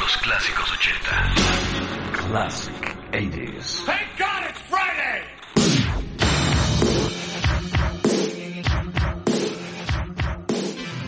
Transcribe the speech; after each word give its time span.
Los 0.00 0.16
clásicos 0.18 0.72
80. 0.72 1.34
Classic 2.26 2.96
80s. 3.12 3.84
Thank 3.86 4.18
God 4.18 4.42
it's 4.48 4.58
Friday! 4.68 5.22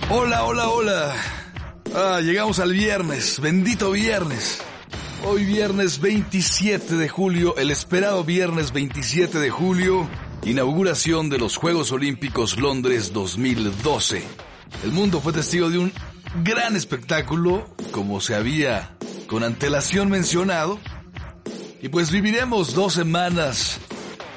Hola, 0.08 0.44
hola, 0.44 0.68
hola. 0.68 1.12
Ah, 1.96 2.20
llegamos 2.20 2.60
al 2.60 2.72
viernes, 2.72 3.40
bendito 3.40 3.90
viernes. 3.90 4.62
Hoy 5.26 5.44
viernes 5.44 6.00
27 6.00 6.94
de 6.94 7.08
julio, 7.08 7.56
el 7.56 7.72
esperado 7.72 8.22
viernes 8.22 8.72
27 8.72 9.40
de 9.40 9.50
julio, 9.50 10.08
inauguración 10.44 11.28
de 11.28 11.38
los 11.38 11.56
Juegos 11.56 11.90
Olímpicos 11.90 12.56
Londres 12.56 13.12
2012. 13.12 14.22
El 14.84 14.92
mundo 14.92 15.20
fue 15.20 15.32
testigo 15.32 15.70
de 15.70 15.78
un 15.78 15.92
gran 16.42 16.74
espectáculo, 16.74 17.68
como 17.92 18.20
se 18.20 18.34
había 18.34 18.96
con 19.26 19.44
antelación 19.44 20.10
mencionado, 20.10 20.80
y 21.80 21.88
pues 21.88 22.10
viviremos 22.10 22.74
dos 22.74 22.94
semanas 22.94 23.78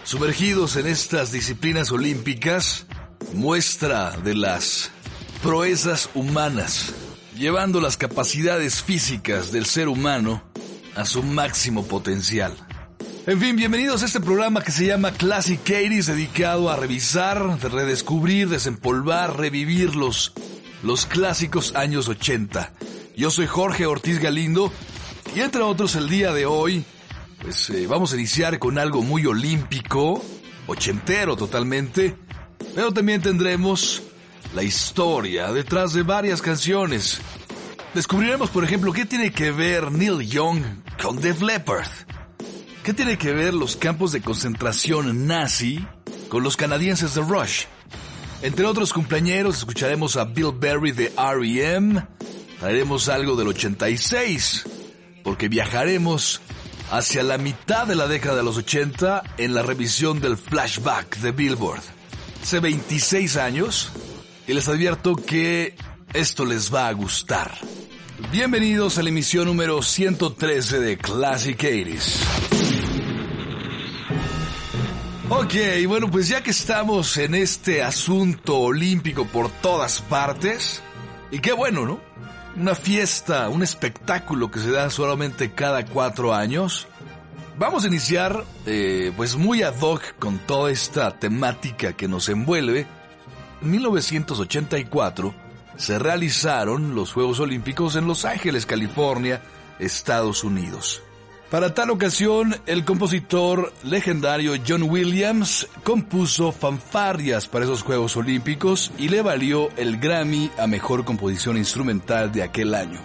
sumergidos 0.03 0.75
en 0.75 0.87
estas 0.87 1.31
disciplinas 1.31 1.91
olímpicas, 1.91 2.85
muestra 3.33 4.11
de 4.17 4.35
las 4.35 4.91
proezas 5.41 6.09
humanas, 6.13 6.93
llevando 7.35 7.81
las 7.81 7.97
capacidades 7.97 8.81
físicas 8.83 9.51
del 9.51 9.65
ser 9.65 9.87
humano 9.87 10.43
a 10.95 11.05
su 11.05 11.23
máximo 11.23 11.85
potencial. 11.85 12.53
En 13.25 13.41
fin, 13.41 13.57
bienvenidos 13.57 14.03
a 14.03 14.05
este 14.05 14.21
programa 14.21 14.63
que 14.63 14.71
se 14.71 14.85
llama 14.85 15.11
Classic 15.11 15.59
80 15.59 16.13
dedicado 16.13 16.69
a 16.69 16.77
revisar, 16.77 17.59
redescubrir, 17.61 18.47
desempolvar, 18.47 19.37
revivir 19.37 19.97
los, 19.97 20.31
los 20.83 21.05
clásicos 21.05 21.75
años 21.75 22.07
80. 22.07 22.73
Yo 23.15 23.31
soy 23.31 23.47
Jorge 23.47 23.85
Ortiz 23.85 24.19
Galindo 24.19 24.71
y 25.35 25.41
entre 25.41 25.61
otros 25.61 25.95
el 25.95 26.09
día 26.09 26.31
de 26.33 26.45
hoy, 26.45 26.85
pues 27.41 27.69
eh, 27.69 27.87
vamos 27.87 28.13
a 28.13 28.15
iniciar 28.15 28.59
con 28.59 28.77
algo 28.77 29.01
muy 29.01 29.25
olímpico, 29.25 30.23
ochentero 30.67 31.35
totalmente, 31.35 32.15
pero 32.75 32.91
también 32.91 33.21
tendremos 33.21 34.03
la 34.55 34.63
historia 34.63 35.51
detrás 35.51 35.93
de 35.93 36.03
varias 36.03 36.41
canciones. 36.41 37.19
Descubriremos, 37.93 38.49
por 38.49 38.63
ejemplo, 38.63 38.93
qué 38.93 39.05
tiene 39.05 39.31
que 39.31 39.51
ver 39.51 39.91
Neil 39.91 40.27
Young 40.27 40.61
con 41.01 41.19
Def 41.19 41.41
Leppard. 41.41 41.87
¿Qué 42.83 42.93
tiene 42.93 43.17
que 43.17 43.33
ver 43.33 43.53
los 43.53 43.75
campos 43.75 44.11
de 44.11 44.21
concentración 44.21 45.27
nazi 45.27 45.85
con 46.29 46.43
los 46.43 46.55
canadienses 46.55 47.15
de 47.15 47.21
Rush? 47.21 47.65
Entre 48.41 48.65
otros 48.65 48.93
cumpleañeros 48.93 49.57
escucharemos 49.57 50.15
a 50.15 50.25
Bill 50.25 50.51
Berry 50.57 50.91
de 50.91 51.11
R.E.M., 51.17 52.05
traeremos 52.59 53.09
algo 53.09 53.35
del 53.35 53.47
86, 53.47 54.65
porque 55.23 55.47
viajaremos 55.47 56.41
hacia 56.91 57.23
la 57.23 57.37
mitad 57.37 57.87
de 57.87 57.95
la 57.95 58.07
década 58.07 58.37
de 58.37 58.43
los 58.43 58.57
80 58.57 59.23
en 59.37 59.53
la 59.55 59.63
revisión 59.63 60.21
del 60.21 60.37
flashback 60.37 61.17
de 61.17 61.31
Billboard. 61.31 61.81
Hace 62.41 62.59
26 62.59 63.37
años, 63.37 63.91
y 64.47 64.53
les 64.53 64.67
advierto 64.69 65.15
que 65.15 65.75
esto 66.13 66.45
les 66.45 66.73
va 66.73 66.87
a 66.87 66.93
gustar. 66.93 67.57
Bienvenidos 68.31 68.97
a 68.97 69.03
la 69.03 69.09
emisión 69.09 69.45
número 69.45 69.81
113 69.81 70.79
de 70.79 70.97
Classic 70.97 71.57
80s. 71.59 72.56
Ok, 75.29 75.55
bueno, 75.87 76.09
pues 76.09 76.29
ya 76.29 76.41
que 76.41 76.51
estamos 76.51 77.17
en 77.17 77.35
este 77.35 77.83
asunto 77.83 78.59
olímpico 78.59 79.25
por 79.25 79.49
todas 79.49 80.01
partes, 80.01 80.81
y 81.31 81.39
qué 81.39 81.51
bueno, 81.51 81.85
¿no? 81.85 81.99
Una 82.55 82.75
fiesta, 82.75 83.49
un 83.49 83.61
espectáculo 83.61 84.49
que 84.49 84.61
se 84.61 84.71
da 84.71 84.89
solamente 84.89 85.51
cada 85.51 85.85
cuatro 85.85 86.33
años. 86.33 86.87
Vamos 87.59 87.83
a 87.83 87.87
iniciar, 87.87 88.45
eh, 88.65 89.11
pues 89.17 89.35
muy 89.35 89.63
ad 89.63 89.75
hoc 89.81 90.01
con 90.17 90.39
toda 90.39 90.71
esta 90.71 91.19
temática 91.19 91.91
que 91.91 92.07
nos 92.07 92.29
envuelve. 92.29 92.87
En 93.61 93.71
1984 93.71 95.35
se 95.75 95.99
realizaron 95.99 96.95
los 96.95 97.11
Juegos 97.11 97.41
Olímpicos 97.41 97.97
en 97.97 98.07
Los 98.07 98.23
Ángeles, 98.23 98.65
California, 98.65 99.41
Estados 99.77 100.45
Unidos. 100.45 101.01
Para 101.49 101.73
tal 101.73 101.91
ocasión, 101.91 102.57
el 102.65 102.83
compositor 102.83 103.71
legendario 103.83 104.51
John 104.67 104.83
Williams 104.83 105.65
compuso 105.83 106.51
fanfarrias 106.51 107.47
para 107.47 107.63
esos 107.63 107.83
Juegos 107.83 108.17
Olímpicos 108.17 108.91
y 108.97 109.07
le 109.07 109.21
valió 109.21 109.69
el 109.77 109.97
Grammy 109.97 110.51
a 110.57 110.67
Mejor 110.67 111.05
Composición 111.05 111.55
Instrumental 111.55 112.33
de 112.33 112.43
aquel 112.43 112.75
año. 112.75 112.99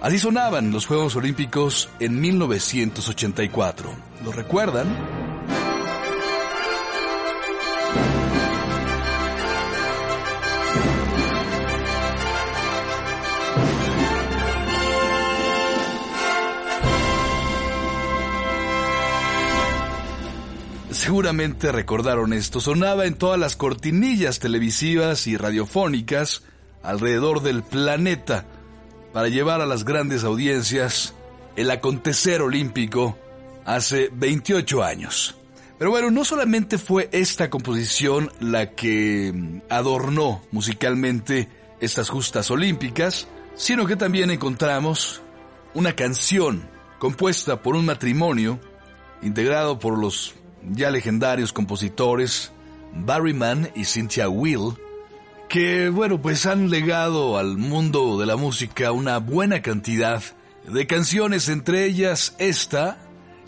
Así 0.00 0.20
sonaban 0.20 0.70
los 0.70 0.86
Juegos 0.86 1.16
Olímpicos 1.16 1.88
en 1.98 2.20
1984. 2.20 3.90
¿Lo 4.24 4.30
recuerdan? 4.30 5.29
Seguramente 21.00 21.72
recordaron 21.72 22.34
esto, 22.34 22.60
sonaba 22.60 23.06
en 23.06 23.14
todas 23.14 23.40
las 23.40 23.56
cortinillas 23.56 24.38
televisivas 24.38 25.26
y 25.26 25.38
radiofónicas 25.38 26.42
alrededor 26.82 27.40
del 27.40 27.62
planeta 27.62 28.44
para 29.14 29.28
llevar 29.28 29.62
a 29.62 29.66
las 29.66 29.86
grandes 29.86 30.24
audiencias 30.24 31.14
el 31.56 31.70
acontecer 31.70 32.42
olímpico 32.42 33.16
hace 33.64 34.10
28 34.12 34.84
años. 34.84 35.36
Pero 35.78 35.90
bueno, 35.90 36.10
no 36.10 36.22
solamente 36.22 36.76
fue 36.76 37.08
esta 37.12 37.48
composición 37.48 38.30
la 38.38 38.72
que 38.72 39.62
adornó 39.70 40.42
musicalmente 40.52 41.48
estas 41.80 42.10
justas 42.10 42.50
olímpicas, 42.50 43.26
sino 43.54 43.86
que 43.86 43.96
también 43.96 44.30
encontramos 44.30 45.22
una 45.72 45.96
canción 45.96 46.68
compuesta 46.98 47.62
por 47.62 47.74
un 47.74 47.86
matrimonio 47.86 48.60
integrado 49.22 49.78
por 49.78 49.98
los 49.98 50.34
ya 50.68 50.90
legendarios 50.90 51.52
compositores 51.52 52.52
Barry 52.94 53.34
Mann 53.34 53.70
y 53.74 53.84
Cynthia 53.84 54.28
Will, 54.28 54.74
que 55.48 55.88
bueno, 55.88 56.20
pues 56.20 56.46
han 56.46 56.70
legado 56.70 57.38
al 57.38 57.56
mundo 57.56 58.18
de 58.18 58.26
la 58.26 58.36
música 58.36 58.92
una 58.92 59.18
buena 59.18 59.62
cantidad 59.62 60.22
de 60.66 60.86
canciones, 60.86 61.48
entre 61.48 61.84
ellas 61.84 62.34
esta, 62.38 62.98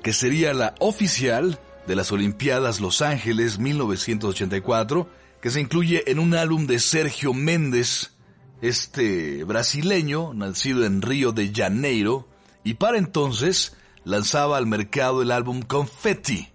que 0.03 0.13
sería 0.13 0.55
la 0.55 0.75
oficial 0.81 1.59
de 1.87 1.97
las 1.97 2.13
Olimpiadas 2.13 2.81
Los 2.81 3.03
Ángeles 3.03 3.59
1984, 3.59 5.09
que 5.41 5.51
se 5.51 5.61
incluye 5.61 6.11
en 6.11 6.19
un 6.19 6.35
álbum 6.35 6.67
de 6.67 6.79
Sergio 6.79 7.35
Méndez, 7.35 8.13
este 8.61 9.45
brasileño, 9.45 10.35
nacido 10.35 10.85
en 10.85 11.03
Río 11.03 11.33
de 11.33 11.53
Janeiro, 11.53 12.29
y 12.65 12.75
para 12.75 12.99
entonces 12.99 13.77
lanzaba 14.05 14.57
al 14.57 14.67
mercado 14.67 15.23
el 15.23 15.33
álbum 15.33 15.63
Confetti, 15.63 16.52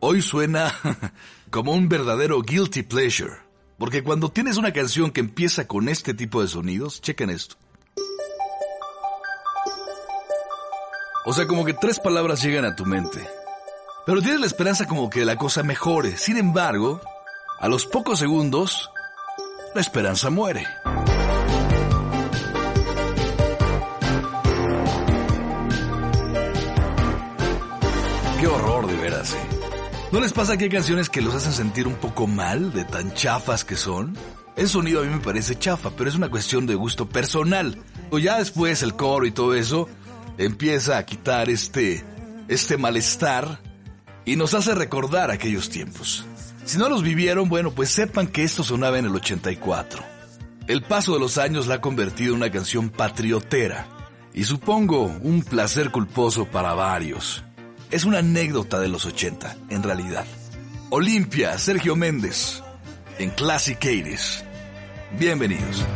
hoy 0.00 0.22
suena 0.22 0.74
como 1.50 1.72
un 1.72 1.88
verdadero 1.88 2.42
guilty 2.42 2.82
pleasure. 2.82 3.36
Porque 3.78 4.02
cuando 4.02 4.30
tienes 4.30 4.56
una 4.56 4.72
canción 4.72 5.10
que 5.10 5.20
empieza 5.20 5.66
con 5.66 5.88
este 5.88 6.12
tipo 6.12 6.42
de 6.42 6.48
sonidos, 6.48 7.00
chequen 7.00 7.30
esto. 7.30 7.56
O 11.24 11.32
sea, 11.32 11.46
como 11.46 11.64
que 11.64 11.74
tres 11.74 12.00
palabras 12.00 12.42
llegan 12.42 12.64
a 12.64 12.74
tu 12.74 12.86
mente. 12.86 13.24
Pero 14.06 14.22
tienes 14.22 14.40
la 14.40 14.46
esperanza 14.46 14.86
como 14.86 15.10
que 15.10 15.24
la 15.24 15.36
cosa 15.36 15.62
mejore. 15.62 16.16
Sin 16.16 16.38
embargo, 16.38 17.00
a 17.60 17.68
los 17.68 17.86
pocos 17.86 18.18
segundos, 18.18 18.90
la 19.74 19.80
esperanza 19.80 20.30
muere. 20.30 20.66
Qué 28.40 28.46
horror. 28.46 28.77
¿No 30.10 30.20
les 30.20 30.32
pasa 30.32 30.56
que 30.56 30.64
hay 30.64 30.70
canciones 30.70 31.10
que 31.10 31.20
los 31.20 31.34
hacen 31.34 31.52
sentir 31.52 31.86
un 31.86 31.96
poco 31.96 32.26
mal 32.26 32.72
de 32.72 32.86
tan 32.86 33.12
chafas 33.12 33.62
que 33.62 33.76
son? 33.76 34.16
El 34.56 34.66
sonido 34.66 35.02
a 35.02 35.04
mí 35.04 35.10
me 35.10 35.20
parece 35.20 35.58
chafa, 35.58 35.90
pero 35.90 36.08
es 36.08 36.16
una 36.16 36.30
cuestión 36.30 36.64
de 36.66 36.74
gusto 36.74 37.06
personal. 37.06 37.76
O 38.10 38.18
ya 38.18 38.38
después 38.38 38.82
el 38.82 38.96
coro 38.96 39.26
y 39.26 39.32
todo 39.32 39.54
eso 39.54 39.86
empieza 40.38 40.96
a 40.96 41.04
quitar 41.04 41.50
este, 41.50 42.02
este 42.48 42.78
malestar 42.78 43.60
y 44.24 44.36
nos 44.36 44.54
hace 44.54 44.74
recordar 44.74 45.30
aquellos 45.30 45.68
tiempos. 45.68 46.24
Si 46.64 46.78
no 46.78 46.88
los 46.88 47.02
vivieron, 47.02 47.50
bueno, 47.50 47.72
pues 47.72 47.90
sepan 47.90 48.28
que 48.28 48.44
esto 48.44 48.64
sonaba 48.64 48.98
en 48.98 49.04
el 49.04 49.14
84. 49.14 50.02
El 50.68 50.82
paso 50.84 51.12
de 51.12 51.20
los 51.20 51.36
años 51.36 51.66
la 51.66 51.76
ha 51.76 51.80
convertido 51.82 52.30
en 52.30 52.38
una 52.38 52.50
canción 52.50 52.88
patriotera 52.88 53.86
y 54.32 54.44
supongo 54.44 55.02
un 55.02 55.42
placer 55.42 55.90
culposo 55.90 56.46
para 56.46 56.72
varios. 56.72 57.44
Es 57.90 58.04
una 58.04 58.18
anécdota 58.18 58.80
de 58.80 58.88
los 58.88 59.06
80, 59.06 59.56
en 59.70 59.82
realidad. 59.82 60.26
Olimpia, 60.90 61.56
Sergio 61.58 61.96
Méndez, 61.96 62.62
en 63.18 63.30
Classic 63.30 63.78
80s. 63.80 64.42
Bienvenidos. 65.18 65.86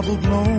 Double-blown. 0.00 0.57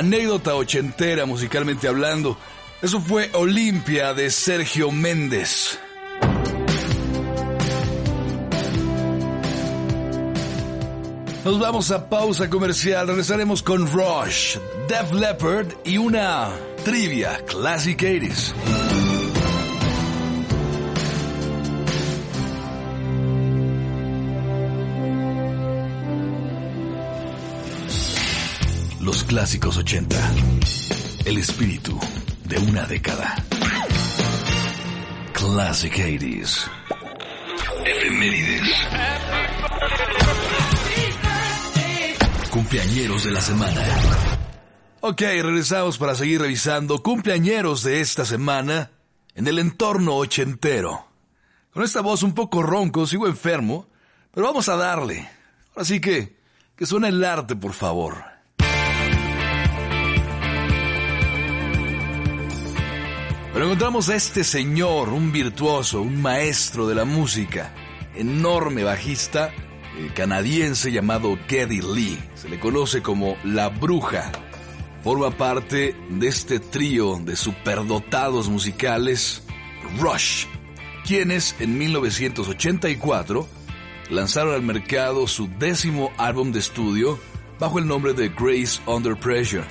Anécdota 0.00 0.54
ochentera 0.54 1.26
musicalmente 1.26 1.86
hablando. 1.86 2.38
Eso 2.80 3.02
fue 3.02 3.28
Olimpia 3.34 4.14
de 4.14 4.30
Sergio 4.30 4.90
Méndez. 4.90 5.78
Nos 11.44 11.58
vamos 11.58 11.90
a 11.90 12.08
pausa 12.08 12.48
comercial, 12.48 13.08
regresaremos 13.08 13.62
con 13.62 13.86
Rush, 13.92 14.56
Def 14.88 15.12
Leppard 15.12 15.68
y 15.84 15.98
una 15.98 16.48
trivia 16.82 17.36
Classic 17.44 18.00
80s. 18.00 18.89
Los 29.10 29.24
clásicos 29.24 29.76
80. 29.76 30.16
El 31.24 31.38
espíritu 31.38 31.98
de 32.44 32.58
una 32.60 32.86
década. 32.86 33.34
Classic 35.32 35.92
80s. 35.92 36.70
Efemérides. 37.84 38.70
Cumpleañeros 42.52 43.24
de 43.24 43.30
la 43.32 43.40
semana. 43.40 43.84
Ok, 45.00 45.22
regresamos 45.22 45.98
para 45.98 46.14
seguir 46.14 46.40
revisando 46.40 47.02
cumpleañeros 47.02 47.82
de 47.82 48.00
esta 48.00 48.24
semana 48.24 48.92
en 49.34 49.48
el 49.48 49.58
entorno 49.58 50.18
ochentero. 50.18 51.04
Con 51.72 51.82
esta 51.82 52.00
voz 52.00 52.22
un 52.22 52.32
poco 52.32 52.62
ronco, 52.62 53.08
sigo 53.08 53.26
enfermo, 53.26 53.88
pero 54.32 54.46
vamos 54.46 54.68
a 54.68 54.76
darle. 54.76 55.28
Así 55.74 56.00
que, 56.00 56.38
que 56.76 56.86
suene 56.86 57.08
el 57.08 57.24
arte, 57.24 57.56
por 57.56 57.72
favor. 57.72 58.29
Pero 63.52 63.64
encontramos 63.64 64.08
a 64.08 64.14
este 64.14 64.44
señor, 64.44 65.08
un 65.08 65.32
virtuoso, 65.32 66.02
un 66.02 66.22
maestro 66.22 66.86
de 66.86 66.94
la 66.94 67.04
música, 67.04 67.74
enorme 68.14 68.84
bajista 68.84 69.52
eh, 69.98 70.12
canadiense 70.14 70.92
llamado 70.92 71.36
Geddy 71.48 71.80
Lee. 71.80 72.18
Se 72.36 72.48
le 72.48 72.60
conoce 72.60 73.02
como 73.02 73.36
La 73.42 73.68
Bruja. 73.68 74.30
Forma 75.02 75.32
parte 75.32 75.96
de 76.10 76.28
este 76.28 76.60
trío 76.60 77.16
de 77.16 77.34
superdotados 77.34 78.48
musicales 78.48 79.42
Rush, 79.98 80.46
quienes 81.04 81.56
en 81.58 81.76
1984 81.76 83.48
lanzaron 84.10 84.54
al 84.54 84.62
mercado 84.62 85.26
su 85.26 85.48
décimo 85.58 86.12
álbum 86.18 86.52
de 86.52 86.60
estudio 86.60 87.18
bajo 87.58 87.80
el 87.80 87.86
nombre 87.88 88.12
de 88.12 88.28
Grace 88.28 88.80
Under 88.86 89.16
Pressure. 89.16 89.64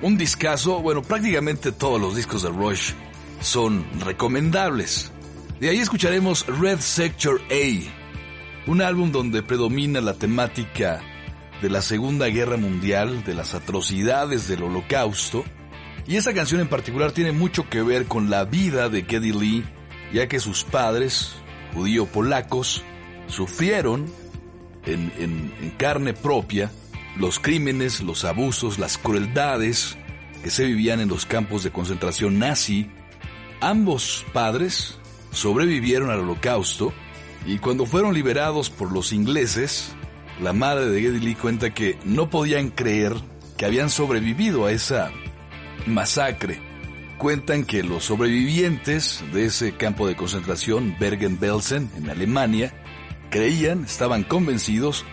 Un 0.00 0.16
discazo, 0.16 0.80
bueno, 0.80 1.02
prácticamente 1.02 1.72
todos 1.72 2.00
los 2.00 2.16
discos 2.16 2.42
de 2.42 2.48
Rush 2.48 2.92
son 3.40 3.84
recomendables. 4.00 5.12
De 5.60 5.68
ahí 5.70 5.78
escucharemos 5.78 6.46
Red 6.46 6.78
Sector 6.80 7.40
A, 7.50 8.70
un 8.70 8.82
álbum 8.82 9.10
donde 9.12 9.42
predomina 9.42 10.00
la 10.00 10.14
temática 10.14 11.00
de 11.62 11.70
la 11.70 11.82
Segunda 11.82 12.26
Guerra 12.28 12.56
Mundial, 12.56 13.24
de 13.24 13.34
las 13.34 13.54
atrocidades 13.54 14.46
del 14.48 14.62
Holocausto, 14.62 15.44
y 16.06 16.16
esa 16.16 16.32
canción 16.32 16.60
en 16.60 16.68
particular 16.68 17.12
tiene 17.12 17.32
mucho 17.32 17.68
que 17.68 17.82
ver 17.82 18.06
con 18.06 18.30
la 18.30 18.44
vida 18.44 18.88
de 18.88 19.02
Geddy 19.02 19.32
Lee, 19.32 19.64
ya 20.12 20.26
que 20.28 20.38
sus 20.40 20.64
padres, 20.64 21.32
judío-polacos, 21.74 22.82
sufrieron 23.26 24.06
en, 24.86 25.12
en- 25.18 25.52
en 25.60 25.70
carne 25.70 26.14
propia 26.14 26.70
los 27.16 27.38
crímenes, 27.38 28.00
los 28.00 28.24
abusos, 28.24 28.78
las 28.78 28.96
crueldades 28.96 29.96
que 30.42 30.50
se 30.50 30.64
vivían 30.64 31.00
en 31.00 31.08
los 31.08 31.26
campos 31.26 31.64
de 31.64 31.70
concentración 31.72 32.38
nazi. 32.38 32.88
Ambos 33.60 34.24
padres 34.32 34.98
sobrevivieron 35.32 36.10
al 36.10 36.20
holocausto 36.20 36.92
y 37.44 37.58
cuando 37.58 37.86
fueron 37.86 38.14
liberados 38.14 38.70
por 38.70 38.92
los 38.92 39.12
ingleses, 39.12 39.92
la 40.40 40.52
madre 40.52 40.86
de 40.86 41.00
Geddy 41.00 41.34
cuenta 41.34 41.74
que 41.74 41.98
no 42.04 42.30
podían 42.30 42.70
creer 42.70 43.14
que 43.56 43.66
habían 43.66 43.90
sobrevivido 43.90 44.66
a 44.66 44.72
esa 44.72 45.10
masacre. 45.86 46.60
Cuentan 47.18 47.64
que 47.64 47.82
los 47.82 48.04
sobrevivientes 48.04 49.24
de 49.32 49.46
ese 49.46 49.72
campo 49.72 50.06
de 50.06 50.14
concentración, 50.14 50.96
Bergen-Belsen, 51.00 51.90
en 51.96 52.10
Alemania, 52.10 52.72
creían, 53.30 53.84
estaban 53.84 54.22
convencidos, 54.22 55.04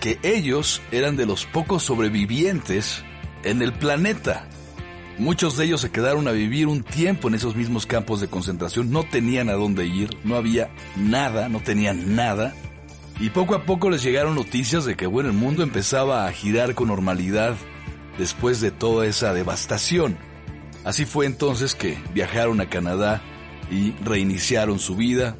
que 0.00 0.18
ellos 0.22 0.82
eran 0.92 1.16
de 1.16 1.24
los 1.24 1.46
pocos 1.46 1.82
sobrevivientes 1.82 3.02
en 3.42 3.62
el 3.62 3.72
planeta. 3.72 4.46
Muchos 5.18 5.56
de 5.56 5.64
ellos 5.64 5.80
se 5.80 5.90
quedaron 5.90 6.28
a 6.28 6.32
vivir 6.32 6.66
un 6.66 6.82
tiempo 6.82 7.28
en 7.28 7.34
esos 7.34 7.56
mismos 7.56 7.86
campos 7.86 8.20
de 8.20 8.28
concentración, 8.28 8.90
no 8.90 9.02
tenían 9.04 9.48
a 9.48 9.54
dónde 9.54 9.86
ir, 9.86 10.10
no 10.24 10.36
había 10.36 10.70
nada, 10.94 11.48
no 11.48 11.60
tenían 11.60 12.14
nada. 12.14 12.54
Y 13.18 13.30
poco 13.30 13.54
a 13.54 13.64
poco 13.64 13.88
les 13.88 14.02
llegaron 14.02 14.34
noticias 14.34 14.84
de 14.84 14.94
que, 14.94 15.06
bueno, 15.06 15.30
el 15.30 15.34
mundo 15.34 15.62
empezaba 15.62 16.26
a 16.26 16.32
girar 16.32 16.74
con 16.74 16.88
normalidad 16.88 17.56
después 18.18 18.60
de 18.60 18.70
toda 18.70 19.06
esa 19.06 19.32
devastación. 19.32 20.18
Así 20.84 21.06
fue 21.06 21.24
entonces 21.24 21.74
que 21.74 21.98
viajaron 22.12 22.60
a 22.60 22.68
Canadá 22.68 23.22
y 23.70 23.92
reiniciaron 24.04 24.78
su 24.78 24.96
vida. 24.96 25.36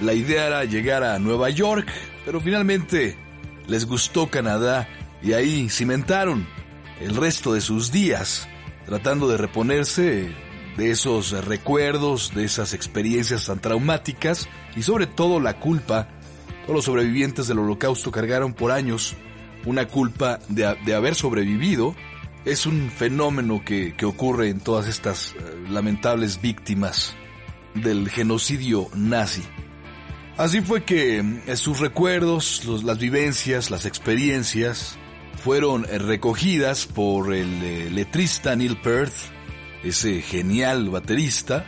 La 0.00 0.12
idea 0.12 0.46
era 0.46 0.64
llegar 0.64 1.02
a 1.02 1.18
Nueva 1.18 1.48
York, 1.48 1.88
pero 2.26 2.40
finalmente 2.40 3.16
les 3.66 3.86
gustó 3.86 4.28
Canadá 4.28 4.86
y 5.22 5.32
ahí 5.32 5.68
cimentaron 5.70 6.46
el 7.00 7.16
resto 7.16 7.54
de 7.54 7.60
sus 7.60 7.90
días, 7.90 8.48
tratando 8.86 9.28
de 9.28 9.36
reponerse 9.36 10.34
de 10.76 10.90
esos 10.90 11.30
recuerdos, 11.44 12.32
de 12.34 12.44
esas 12.44 12.74
experiencias 12.74 13.46
tan 13.46 13.60
traumáticas 13.60 14.48
y 14.76 14.82
sobre 14.82 15.06
todo 15.06 15.40
la 15.40 15.58
culpa. 15.60 16.08
Todos 16.62 16.76
los 16.76 16.84
sobrevivientes 16.86 17.46
del 17.46 17.58
holocausto 17.58 18.10
cargaron 18.10 18.54
por 18.54 18.70
años 18.72 19.14
una 19.66 19.86
culpa 19.86 20.40
de, 20.48 20.76
de 20.84 20.94
haber 20.94 21.14
sobrevivido. 21.14 21.94
Es 22.44 22.66
un 22.66 22.90
fenómeno 22.90 23.62
que, 23.64 23.94
que 23.96 24.04
ocurre 24.04 24.48
en 24.50 24.60
todas 24.60 24.86
estas 24.88 25.32
eh, 25.38 25.64
lamentables 25.70 26.40
víctimas 26.42 27.14
del 27.74 28.08
genocidio 28.10 28.88
nazi. 28.94 29.42
Así 30.36 30.60
fue 30.60 30.84
que 30.84 31.18
eh, 31.46 31.56
sus 31.56 31.78
recuerdos, 31.80 32.64
los- 32.64 32.82
las 32.84 32.98
vivencias, 32.98 33.70
las 33.70 33.84
experiencias 33.86 34.98
fueron 35.44 35.84
eh, 35.84 35.98
recogidas 35.98 36.86
por 36.86 37.34
el 37.34 37.62
eh, 37.62 37.90
letrista 37.90 38.56
Neil 38.56 38.78
Peart, 38.78 39.12
ese 39.82 40.22
genial 40.22 40.88
baterista, 40.88 41.66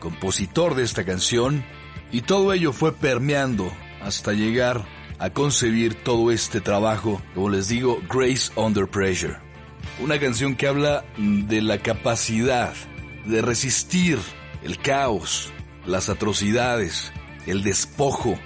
compositor 0.00 0.74
de 0.74 0.82
esta 0.82 1.04
canción, 1.04 1.64
y 2.10 2.22
todo 2.22 2.52
ello 2.52 2.72
fue 2.72 2.92
permeando 2.92 3.72
hasta 4.02 4.32
llegar 4.32 4.84
a 5.20 5.30
concebir 5.30 5.94
todo 5.94 6.32
este 6.32 6.60
trabajo, 6.60 7.22
como 7.32 7.48
les 7.48 7.68
digo, 7.68 8.02
Grace 8.12 8.50
Under 8.56 8.88
Pressure. 8.88 9.36
Una 10.00 10.18
canción 10.18 10.56
que 10.56 10.66
habla 10.66 11.04
de 11.16 11.62
la 11.62 11.78
capacidad 11.78 12.74
de 13.24 13.40
resistir 13.40 14.18
el 14.64 14.78
caos, 14.78 15.52
las 15.86 16.08
atrocidades, 16.08 17.12
el 17.46 17.62
despojo, 17.62 18.36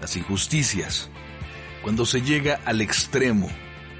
las 0.00 0.16
injusticias. 0.16 1.08
Cuando 1.84 2.04
se 2.04 2.20
llega 2.20 2.58
al 2.64 2.80
extremo, 2.80 3.48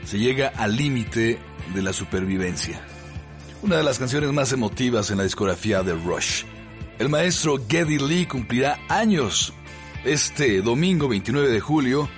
se 0.05 0.19
llega 0.19 0.49
al 0.49 0.77
límite 0.77 1.39
de 1.75 1.83
la 1.83 1.93
supervivencia. 1.93 2.81
Una 3.63 3.77
de 3.77 3.83
las 3.83 3.99
canciones 3.99 4.33
más 4.33 4.53
emotivas 4.53 5.11
en 5.11 5.19
la 5.19 5.25
discografía 5.25 5.83
de 5.83 5.95
Rush. 5.95 6.45
El 6.99 7.09
maestro 7.09 7.59
Geddy 7.69 7.99
Lee 7.99 8.27
cumplirá 8.27 8.79
años 8.89 9.53
este 10.05 10.61
domingo 10.61 11.09
29 11.09 11.49
de 11.49 11.61
julio 11.61 12.09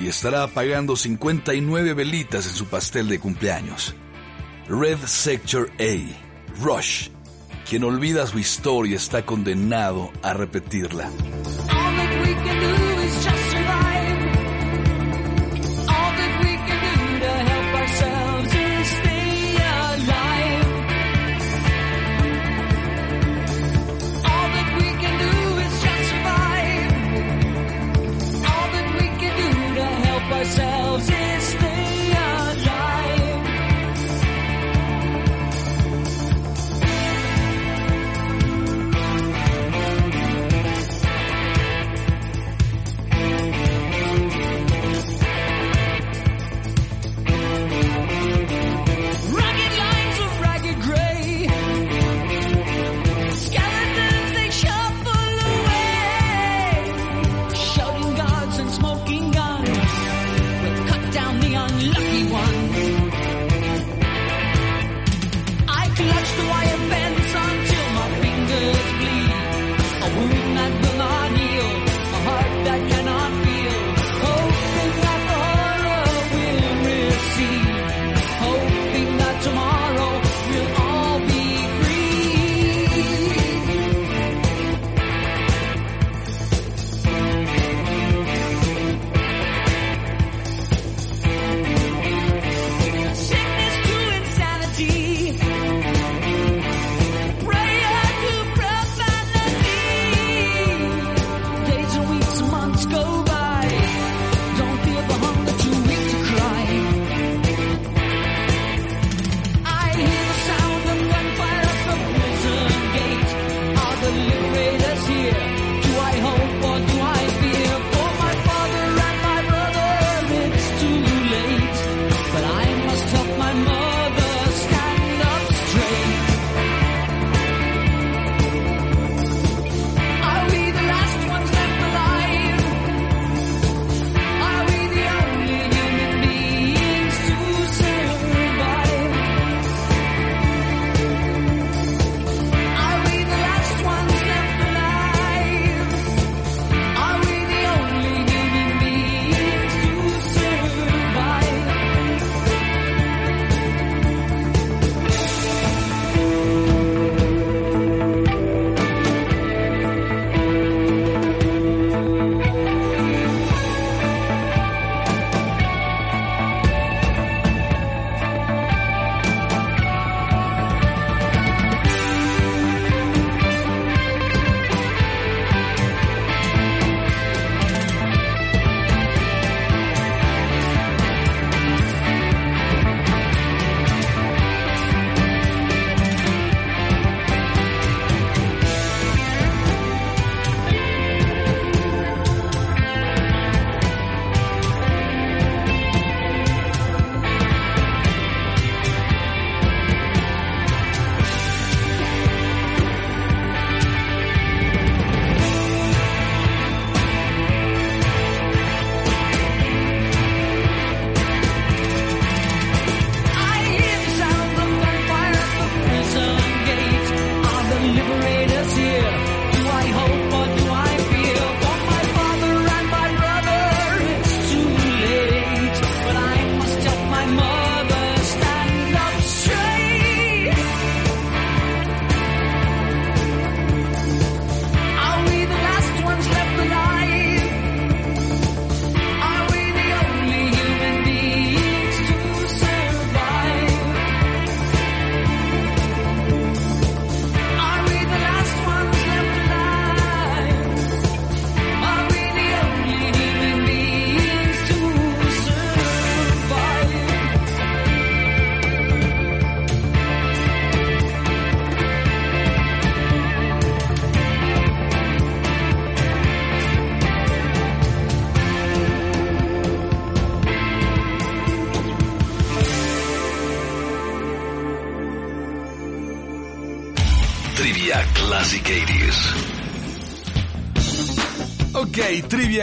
y 0.00 0.08
estará 0.08 0.42
apagando 0.42 0.96
59 0.96 1.94
velitas 1.94 2.46
en 2.46 2.54
su 2.54 2.66
pastel 2.66 3.08
de 3.08 3.18
cumpleaños. 3.18 3.94
Red 4.68 4.98
Sector 5.06 5.70
A, 5.80 6.62
Rush, 6.62 7.08
quien 7.68 7.84
olvida 7.84 8.26
su 8.26 8.38
historia 8.38 8.96
está 8.96 9.24
condenado 9.24 10.10
a 10.22 10.34
repetirla. 10.34 11.10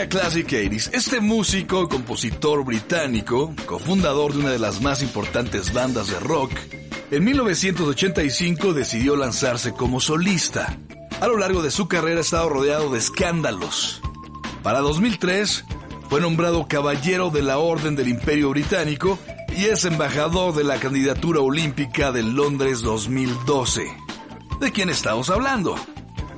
Classic 0.08 0.46
80s. 0.46 0.90
Este 0.92 1.20
músico, 1.20 1.88
compositor 1.88 2.64
británico, 2.64 3.54
cofundador 3.66 4.32
de 4.32 4.40
una 4.40 4.50
de 4.50 4.58
las 4.58 4.80
más 4.80 5.02
importantes 5.02 5.72
bandas 5.72 6.08
de 6.08 6.18
rock, 6.20 6.52
en 7.10 7.24
1985 7.24 8.72
decidió 8.72 9.16
lanzarse 9.16 9.72
como 9.72 10.00
solista. 10.00 10.78
A 11.20 11.26
lo 11.26 11.38
largo 11.38 11.62
de 11.62 11.70
su 11.70 11.88
carrera 11.88 12.18
ha 12.18 12.22
estado 12.22 12.48
rodeado 12.48 12.90
de 12.90 12.98
escándalos. 12.98 14.00
Para 14.62 14.80
2003 14.80 15.64
fue 16.08 16.20
nombrado 16.20 16.66
Caballero 16.68 17.30
de 17.30 17.42
la 17.42 17.58
Orden 17.58 17.96
del 17.96 18.08
Imperio 18.08 18.50
Británico 18.50 19.18
y 19.56 19.66
es 19.66 19.84
embajador 19.84 20.54
de 20.54 20.64
la 20.64 20.78
candidatura 20.78 21.40
olímpica 21.40 22.12
de 22.12 22.22
Londres 22.22 22.82
2012. 22.82 23.82
¿De 24.60 24.72
quién 24.72 24.90
estamos 24.90 25.30
hablando? 25.30 25.76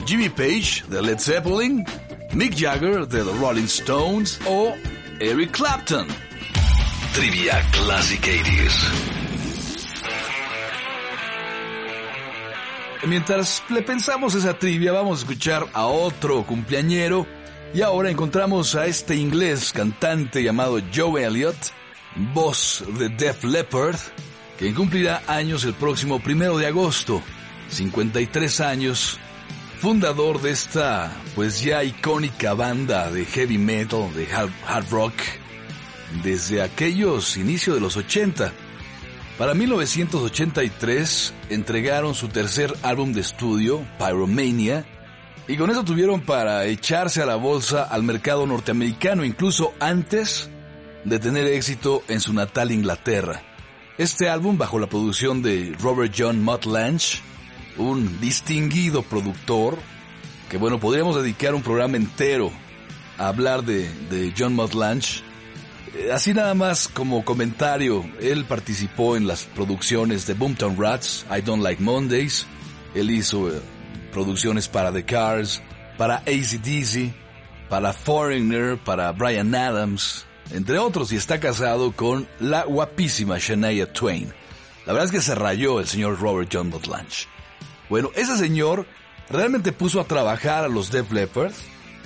Jimmy 0.06 0.28
Page 0.28 0.84
de 0.88 1.02
Led 1.02 1.18
Zeppelin, 1.18 1.84
Mick 2.36 2.54
Jagger 2.54 3.08
de 3.08 3.24
The 3.24 3.32
Rolling 3.40 3.64
Stones 3.64 4.38
o 4.46 4.74
Eric 5.20 5.52
Clapton. 5.52 6.06
Trivia 7.14 7.62
Classic 7.72 8.20
80s. 8.20 8.90
Mientras 13.06 13.64
le 13.70 13.80
pensamos 13.80 14.34
esa 14.34 14.58
trivia, 14.58 14.92
vamos 14.92 15.20
a 15.20 15.22
escuchar 15.22 15.66
a 15.72 15.86
otro 15.86 16.44
cumpleañero 16.44 17.26
y 17.72 17.80
ahora 17.80 18.10
encontramos 18.10 18.74
a 18.74 18.84
este 18.84 19.16
inglés 19.16 19.72
cantante 19.72 20.42
llamado 20.42 20.78
Joe 20.94 21.24
Elliott, 21.24 21.56
voz 22.34 22.84
de 22.98 23.08
Def 23.08 23.44
Leppard, 23.44 23.96
que 24.58 24.74
cumplirá 24.74 25.22
años 25.26 25.64
el 25.64 25.72
próximo 25.72 26.20
primero 26.20 26.58
de 26.58 26.66
agosto, 26.66 27.22
53 27.70 28.60
años, 28.60 29.18
fundador 29.78 30.40
de 30.40 30.50
esta 30.50 31.12
pues 31.34 31.60
ya 31.60 31.84
icónica 31.84 32.54
banda 32.54 33.10
de 33.10 33.24
heavy 33.24 33.58
metal, 33.58 34.12
de 34.14 34.26
hard, 34.32 34.90
rock, 34.90 35.14
desde 36.22 36.62
aquellos 36.62 37.36
inicios 37.36 37.76
de 37.76 37.80
los 37.80 37.96
80. 37.96 38.52
Para 39.38 39.54
1983 39.54 41.34
entregaron 41.50 42.14
su 42.14 42.28
tercer 42.28 42.74
álbum 42.82 43.12
de 43.12 43.20
estudio, 43.20 43.86
Pyromania, 43.98 44.86
y 45.46 45.56
con 45.56 45.70
eso 45.70 45.84
tuvieron 45.84 46.22
para 46.22 46.64
echarse 46.64 47.22
a 47.22 47.26
la 47.26 47.36
bolsa 47.36 47.84
al 47.84 48.02
mercado 48.02 48.46
norteamericano 48.46 49.24
incluso 49.24 49.74
antes 49.78 50.48
de 51.04 51.18
tener 51.18 51.46
éxito 51.46 52.02
en 52.08 52.20
su 52.20 52.32
natal 52.32 52.72
Inglaterra. 52.72 53.42
Este 53.98 54.28
álbum, 54.28 54.58
bajo 54.58 54.78
la 54.78 54.88
producción 54.88 55.42
de 55.42 55.74
Robert 55.80 56.12
John 56.16 56.42
Mutt 56.42 56.64
un 57.78 58.20
distinguido 58.20 59.02
productor, 59.02 59.78
que 60.50 60.58
bueno, 60.58 60.80
podríamos 60.80 61.16
dedicar 61.16 61.54
un 61.54 61.62
programa 61.62 61.96
entero 61.96 62.50
a 63.18 63.28
hablar 63.28 63.64
de, 63.64 64.32
John 64.36 64.56
Lange, 64.56 65.22
eh, 65.94 66.12
Así 66.12 66.34
nada 66.34 66.54
más 66.54 66.88
como 66.88 67.24
comentario, 67.24 68.04
él 68.20 68.44
participó 68.44 69.16
en 69.16 69.26
las 69.26 69.44
producciones 69.44 70.26
de 70.26 70.34
Boomtown 70.34 70.76
Rats, 70.78 71.24
I 71.30 71.40
Don't 71.40 71.62
Like 71.62 71.82
Mondays, 71.82 72.46
él 72.94 73.10
hizo 73.10 73.50
eh, 73.50 73.60
producciones 74.12 74.68
para 74.68 74.92
The 74.92 75.04
Cars, 75.04 75.62
para 75.96 76.16
ACDC, 76.18 77.12
para 77.68 77.92
Foreigner, 77.92 78.78
para 78.78 79.12
Brian 79.12 79.54
Adams, 79.54 80.26
entre 80.52 80.78
otros, 80.78 81.12
y 81.12 81.16
está 81.16 81.40
casado 81.40 81.92
con 81.92 82.28
la 82.38 82.64
guapísima 82.64 83.38
Shania 83.38 83.92
Twain. 83.92 84.32
La 84.86 84.92
verdad 84.92 85.06
es 85.06 85.12
que 85.12 85.20
se 85.20 85.34
rayó 85.34 85.80
el 85.80 85.86
señor 85.86 86.20
Robert 86.20 86.48
John 86.52 86.70
Butlange. 86.70 87.26
Bueno, 87.88 88.10
ese 88.14 88.36
señor 88.36 88.86
realmente 89.30 89.72
puso 89.72 90.00
a 90.00 90.04
trabajar 90.04 90.64
a 90.64 90.68
los 90.68 90.90
Def 90.90 91.12
Leppard 91.12 91.52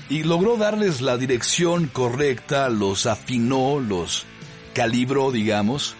y 0.08 0.24
logró 0.24 0.56
darles 0.56 1.00
la 1.00 1.16
dirección 1.16 1.86
correcta, 1.86 2.68
los 2.68 3.06
afinó, 3.06 3.78
los 3.78 4.26
calibró, 4.74 5.30
digamos, 5.30 5.94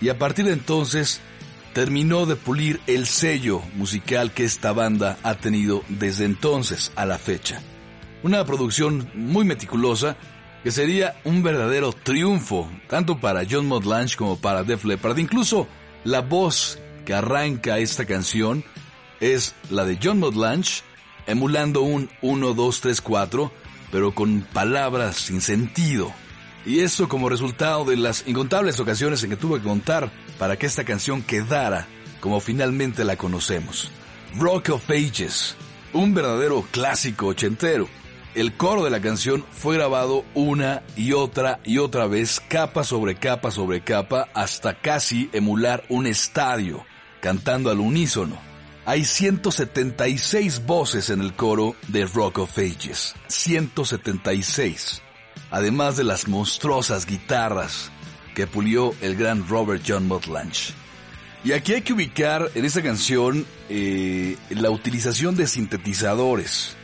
y 0.00 0.08
a 0.08 0.18
partir 0.18 0.46
de 0.46 0.52
entonces 0.52 1.20
terminó 1.72 2.26
de 2.26 2.36
pulir 2.36 2.80
el 2.86 3.06
sello 3.06 3.60
musical 3.74 4.32
que 4.32 4.44
esta 4.44 4.72
banda 4.72 5.18
ha 5.22 5.34
tenido 5.34 5.82
desde 5.88 6.24
entonces 6.24 6.92
a 6.96 7.06
la 7.06 7.18
fecha. 7.18 7.60
Una 8.22 8.44
producción 8.44 9.10
muy 9.14 9.44
meticulosa 9.44 10.16
que 10.62 10.70
sería 10.70 11.20
un 11.24 11.42
verdadero 11.42 11.92
triunfo, 11.92 12.70
tanto 12.88 13.18
para 13.18 13.42
John 13.48 13.66
Modlange 13.66 14.16
como 14.16 14.38
para 14.38 14.64
Def 14.64 14.84
Leppard. 14.84 15.18
Incluso 15.18 15.68
la 16.04 16.20
voz 16.22 16.78
que 17.04 17.12
arranca 17.12 17.78
esta 17.78 18.06
canción 18.06 18.64
es 19.32 19.54
la 19.70 19.84
de 19.84 19.98
John 20.02 20.18
Modlange, 20.18 20.82
emulando 21.26 21.82
un 21.82 22.10
1, 22.20 22.54
2, 22.54 22.80
3, 22.80 23.00
4, 23.00 23.52
pero 23.90 24.14
con 24.14 24.42
palabras 24.42 25.16
sin 25.16 25.40
sentido. 25.40 26.12
Y 26.66 26.80
esto 26.80 27.08
como 27.08 27.28
resultado 27.28 27.84
de 27.84 27.96
las 27.96 28.26
incontables 28.26 28.80
ocasiones 28.80 29.22
en 29.22 29.30
que 29.30 29.36
tuve 29.36 29.58
que 29.58 29.68
contar 29.68 30.10
para 30.38 30.56
que 30.58 30.66
esta 30.66 30.84
canción 30.84 31.22
quedara 31.22 31.86
como 32.20 32.40
finalmente 32.40 33.04
la 33.04 33.16
conocemos. 33.16 33.90
Rock 34.38 34.70
of 34.70 34.90
Ages, 34.90 35.56
un 35.92 36.14
verdadero 36.14 36.64
clásico 36.70 37.28
ochentero. 37.28 37.88
El 38.34 38.56
coro 38.56 38.82
de 38.82 38.90
la 38.90 39.00
canción 39.00 39.44
fue 39.52 39.76
grabado 39.76 40.24
una 40.34 40.82
y 40.96 41.12
otra 41.12 41.60
y 41.64 41.78
otra 41.78 42.06
vez, 42.06 42.40
capa 42.40 42.82
sobre 42.82 43.14
capa 43.14 43.50
sobre 43.50 43.82
capa, 43.82 44.28
hasta 44.34 44.80
casi 44.80 45.30
emular 45.32 45.84
un 45.88 46.06
estadio, 46.06 46.84
cantando 47.20 47.70
al 47.70 47.78
unísono. 47.78 48.53
Hay 48.86 49.06
176 49.06 50.66
voces 50.66 51.08
en 51.08 51.22
el 51.22 51.32
coro 51.32 51.74
de 51.88 52.04
Rock 52.04 52.40
of 52.40 52.58
Ages. 52.58 53.14
176. 53.28 55.00
Además 55.50 55.96
de 55.96 56.04
las 56.04 56.28
monstruosas 56.28 57.06
guitarras 57.06 57.90
que 58.34 58.46
pulió 58.46 58.94
el 59.00 59.16
gran 59.16 59.48
Robert 59.48 59.82
John 59.86 60.06
Motlange. 60.06 60.74
Y 61.44 61.52
aquí 61.52 61.72
hay 61.72 61.80
que 61.80 61.94
ubicar 61.94 62.50
en 62.54 62.66
esta 62.66 62.82
canción 62.82 63.46
eh, 63.70 64.36
la 64.50 64.68
utilización 64.68 65.34
de 65.34 65.46
sintetizadores. 65.46 66.76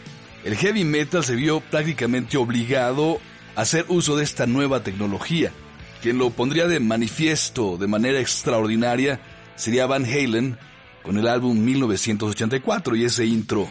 El 0.43 0.57
heavy 0.57 0.85
metal 0.85 1.23
se 1.23 1.35
vio 1.35 1.61
prácticamente 1.61 2.39
obligado 2.39 3.21
a 3.57 3.61
hacer 3.61 3.85
uso 3.89 4.17
de 4.17 4.25
esta 4.25 4.47
nueva 4.47 4.83
tecnología. 4.83 5.53
Quien 6.01 6.17
lo 6.17 6.31
pondría 6.31 6.67
de 6.67 6.81
manifiesto 6.81 7.77
de 7.77 7.89
manera 7.89 8.21
extraordinaria 8.21 9.21
sería 9.57 9.87
Van 9.87 10.07
Halen 10.07 10.57
con 11.03 11.19
el 11.19 11.27
álbum 11.27 11.59
1984 11.65 12.97
y 12.97 13.05
ese 13.05 13.27
intro 13.27 13.69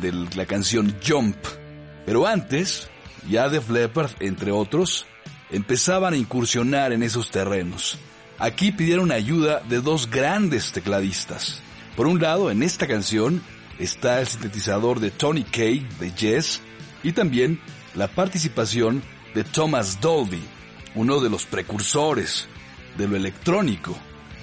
de 0.00 0.12
la 0.36 0.46
canción 0.46 0.96
Jump. 1.06 1.36
Pero 2.06 2.26
antes, 2.26 2.88
ya 3.28 3.48
Def 3.48 3.70
Leppard, 3.70 4.10
entre 4.20 4.52
otros, 4.52 5.06
empezaban 5.50 6.14
a 6.14 6.16
incursionar 6.16 6.92
en 6.92 7.02
esos 7.02 7.30
terrenos. 7.30 7.98
Aquí 8.38 8.72
pidieron 8.72 9.12
ayuda 9.12 9.60
de 9.68 9.80
dos 9.80 10.10
grandes 10.10 10.72
tecladistas. 10.72 11.60
Por 11.96 12.06
un 12.06 12.20
lado, 12.20 12.50
en 12.50 12.62
esta 12.62 12.86
canción 12.86 13.42
está 13.78 14.20
el 14.20 14.26
sintetizador 14.26 15.00
de 15.00 15.10
Tony 15.10 15.42
Kaye 15.44 15.86
de 15.98 16.12
Yes 16.12 16.60
y 17.02 17.12
también 17.12 17.60
la 17.94 18.08
participación 18.08 19.02
de 19.34 19.44
Thomas 19.44 20.00
Dolby, 20.00 20.42
uno 20.94 21.20
de 21.20 21.30
los 21.30 21.46
precursores 21.46 22.48
de 22.96 23.08
lo 23.08 23.16
electrónico. 23.16 23.96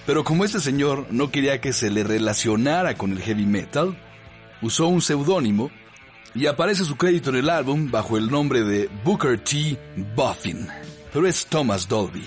Pero 0.08 0.24
como 0.24 0.46
este 0.46 0.62
señor 0.62 1.06
no 1.12 1.32
quería 1.32 1.60
que 1.60 1.74
se 1.74 1.92
le 1.92 2.02
relacionara 2.02 2.96
con 2.96 3.12
el 3.12 3.22
heavy 3.22 3.46
metal, 3.46 3.98
usó 4.62 4.88
un 4.88 5.02
seudónimo 5.02 5.70
y 6.34 6.46
aparece 6.46 6.86
su 6.86 6.96
crédito 6.96 7.30
en 7.30 7.36
el 7.36 7.50
álbum 7.50 7.92
bajo 7.92 8.18
el 8.18 8.32
nombre 8.32 8.64
de 8.64 8.90
Booker 9.04 9.38
T. 9.38 9.78
Buffin, 10.16 10.66
pero 11.12 11.28
es 11.28 11.46
Thomas 11.48 11.90
Dolby. 11.90 12.26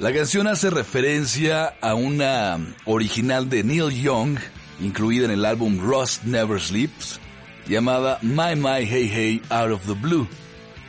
La 0.00 0.12
canción 0.12 0.48
hace 0.48 0.70
referencia 0.70 1.76
a 1.80 1.94
una 1.94 2.58
original 2.84 3.48
de 3.48 3.62
Neil 3.62 3.90
Young, 3.90 4.36
incluida 4.80 5.26
en 5.26 5.30
el 5.30 5.44
álbum 5.44 5.78
Rust 5.78 6.24
Never 6.24 6.60
Sleeps, 6.60 7.20
llamada 7.68 8.18
My 8.22 8.56
My 8.56 8.84
Hey 8.84 9.08
Hey 9.08 9.42
Out 9.50 9.70
of 9.70 9.86
the 9.86 9.92
Blue, 9.92 10.26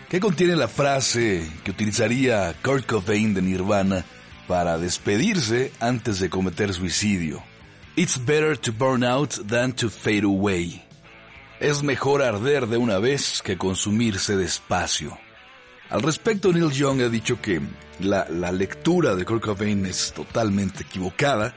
que 0.09 0.19
contiene 0.19 0.55
la 0.55 0.67
frase 0.67 1.47
que 1.63 1.69
utilizaría 1.69 2.55
Kurt 2.63 2.88
Cobain 2.88 3.35
de 3.35 3.43
Nirvana 3.43 4.03
para 4.47 4.77
despedirse 4.77 5.71
antes 5.79 6.19
de 6.19 6.29
cometer 6.29 6.73
suicidio. 6.73 7.43
It's 7.95 8.17
better 8.17 8.58
to 8.58 8.71
burn 8.71 9.03
out 9.03 9.34
than 9.47 9.73
to 9.73 9.89
fade 9.89 10.25
away. 10.25 10.84
Es 11.60 11.84
mejor 11.84 12.21
arder 12.21 12.67
de 12.67 12.77
una 12.77 12.99
vez 12.99 13.41
que 13.41 13.58
consumirse 13.58 14.36
despacio. 14.36 15.17
Al 15.89 16.01
respecto, 16.01 16.51
Neil 16.51 16.71
Young 16.71 17.01
ha 17.01 17.10
dicho 17.10 17.39
que 17.41 17.62
la, 17.99 18.27
la 18.29 18.51
lectura 18.51 19.15
de 19.15 19.23
Kurt 19.23 19.43
Cobain 19.43 19.86
es 19.86 20.12
totalmente 20.13 20.84
equivocada, 20.84 21.55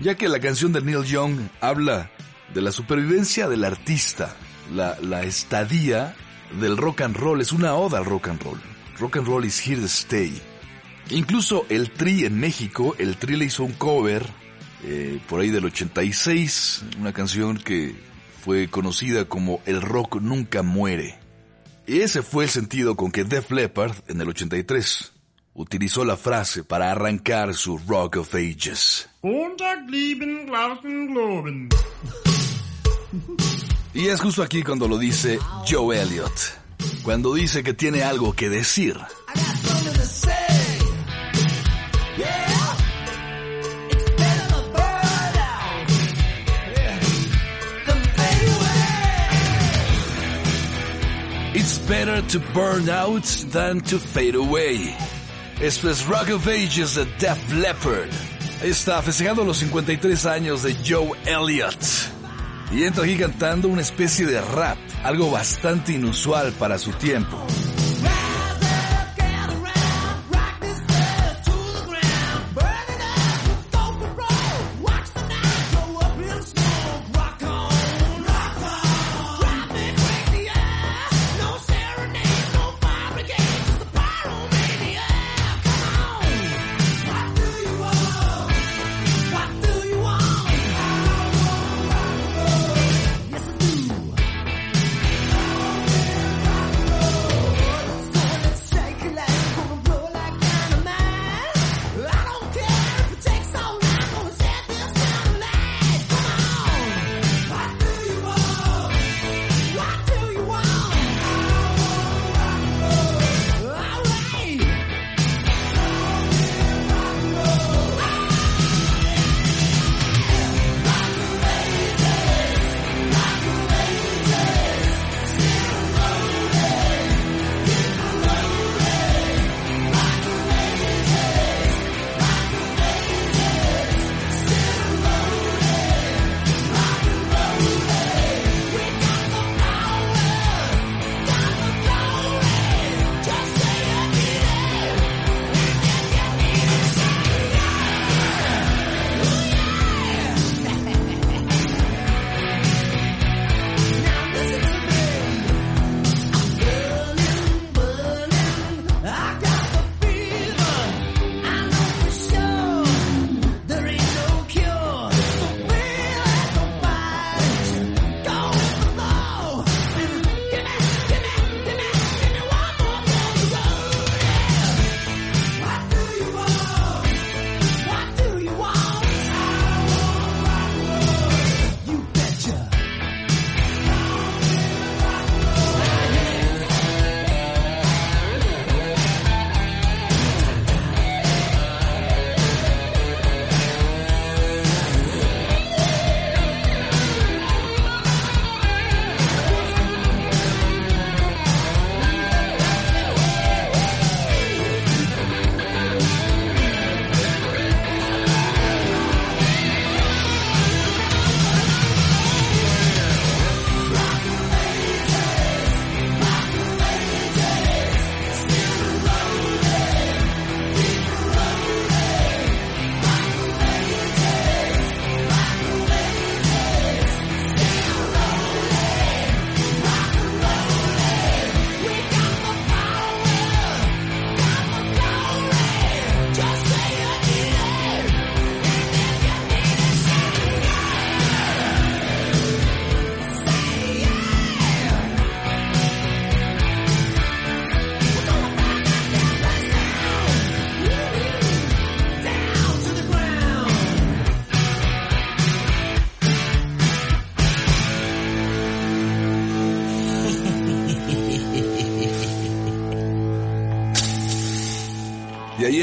ya 0.00 0.16
que 0.16 0.28
la 0.28 0.40
canción 0.40 0.72
de 0.72 0.80
Neil 0.80 1.04
Young 1.04 1.48
habla 1.60 2.10
de 2.52 2.62
la 2.62 2.72
supervivencia 2.72 3.48
del 3.48 3.64
artista, 3.64 4.34
la, 4.74 4.98
la 5.00 5.22
estadía 5.22 6.16
del 6.58 6.76
rock 6.76 7.02
and 7.02 7.16
roll, 7.16 7.40
es 7.40 7.52
una 7.52 7.74
oda 7.74 7.98
al 7.98 8.04
rock 8.04 8.28
and 8.28 8.42
roll. 8.42 8.60
Rock 8.98 9.18
and 9.18 9.26
roll 9.26 9.44
is 9.44 9.64
here 9.64 9.80
to 9.80 9.88
stay. 9.88 10.32
Incluso 11.10 11.66
el 11.68 11.90
Tri 11.90 12.24
en 12.24 12.38
México, 12.38 12.94
el 12.98 13.16
Tri 13.16 13.36
le 13.36 13.44
hizo 13.44 13.64
un 13.64 13.72
cover 13.72 14.26
eh, 14.82 15.20
por 15.28 15.40
ahí 15.40 15.50
del 15.50 15.64
86, 15.64 16.84
una 16.98 17.12
canción 17.12 17.58
que 17.58 17.94
fue 18.44 18.68
conocida 18.68 19.24
como 19.24 19.60
El 19.66 19.82
rock 19.82 20.20
nunca 20.20 20.62
muere. 20.62 21.18
Y 21.86 22.00
ese 22.00 22.22
fue 22.22 22.44
el 22.44 22.50
sentido 22.50 22.96
con 22.96 23.12
que 23.12 23.24
Def 23.24 23.50
Leppard, 23.50 23.94
en 24.08 24.20
el 24.20 24.28
83, 24.28 25.12
utilizó 25.54 26.04
la 26.04 26.16
frase 26.16 26.64
para 26.64 26.90
arrancar 26.90 27.54
su 27.54 27.78
Rock 27.78 28.16
of 28.16 28.34
Ages. 28.34 29.08
Y 33.94 34.08
es 34.08 34.20
justo 34.20 34.42
aquí 34.42 34.62
cuando 34.62 34.88
lo 34.88 34.98
dice 34.98 35.38
Joe 35.68 36.02
Elliott, 36.02 36.32
cuando 37.02 37.34
dice 37.34 37.62
que 37.62 37.72
tiene 37.72 38.02
algo 38.02 38.34
que 38.34 38.50
decir. 38.50 38.98
Better 51.88 52.20
to 52.22 52.40
burn 52.52 52.88
out 52.88 53.24
than 53.52 53.80
to 53.80 53.98
fade 53.98 54.34
away. 54.34 54.94
Esto 55.60 55.88
es 55.88 56.06
Rock 56.06 56.30
of 56.30 56.46
Ages 56.48 56.96
de 56.96 57.04
Def 57.18 57.52
Leppard. 57.52 58.10
Está 58.62 59.00
festejando 59.02 59.44
los 59.44 59.58
53 59.58 60.26
años 60.26 60.62
de 60.62 60.74
Joe 60.84 61.12
Elliott. 61.24 61.78
Y 62.72 62.82
entra 62.82 63.04
aquí 63.04 63.16
cantando 63.16 63.68
una 63.68 63.82
especie 63.82 64.26
de 64.26 64.40
rap, 64.40 64.78
algo 65.04 65.30
bastante 65.30 65.92
inusual 65.92 66.52
para 66.52 66.78
su 66.78 66.90
tiempo. 66.92 67.46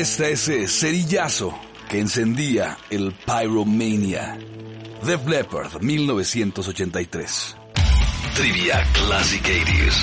Está 0.03 0.27
ese 0.27 0.67
cerillazo 0.67 1.57
que 1.87 1.97
encendía 1.97 2.77
el 2.89 3.15
Pyromania. 3.25 4.37
Def 5.01 5.25
Leppard, 5.25 5.81
1983. 5.81 7.55
Trivia 8.35 8.85
Classic 8.91 9.41
80s. 9.41 9.93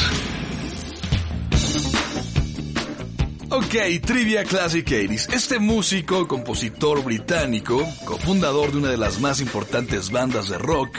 Ok, 3.50 3.74
Trivia 4.06 4.44
Classic 4.44 4.88
80s. 4.88 5.34
Este 5.34 5.58
músico, 5.58 6.26
compositor 6.26 7.04
británico, 7.04 7.86
cofundador 8.06 8.72
de 8.72 8.78
una 8.78 8.88
de 8.88 8.96
las 8.96 9.20
más 9.20 9.42
importantes 9.42 10.10
bandas 10.10 10.48
de 10.48 10.56
rock, 10.56 10.96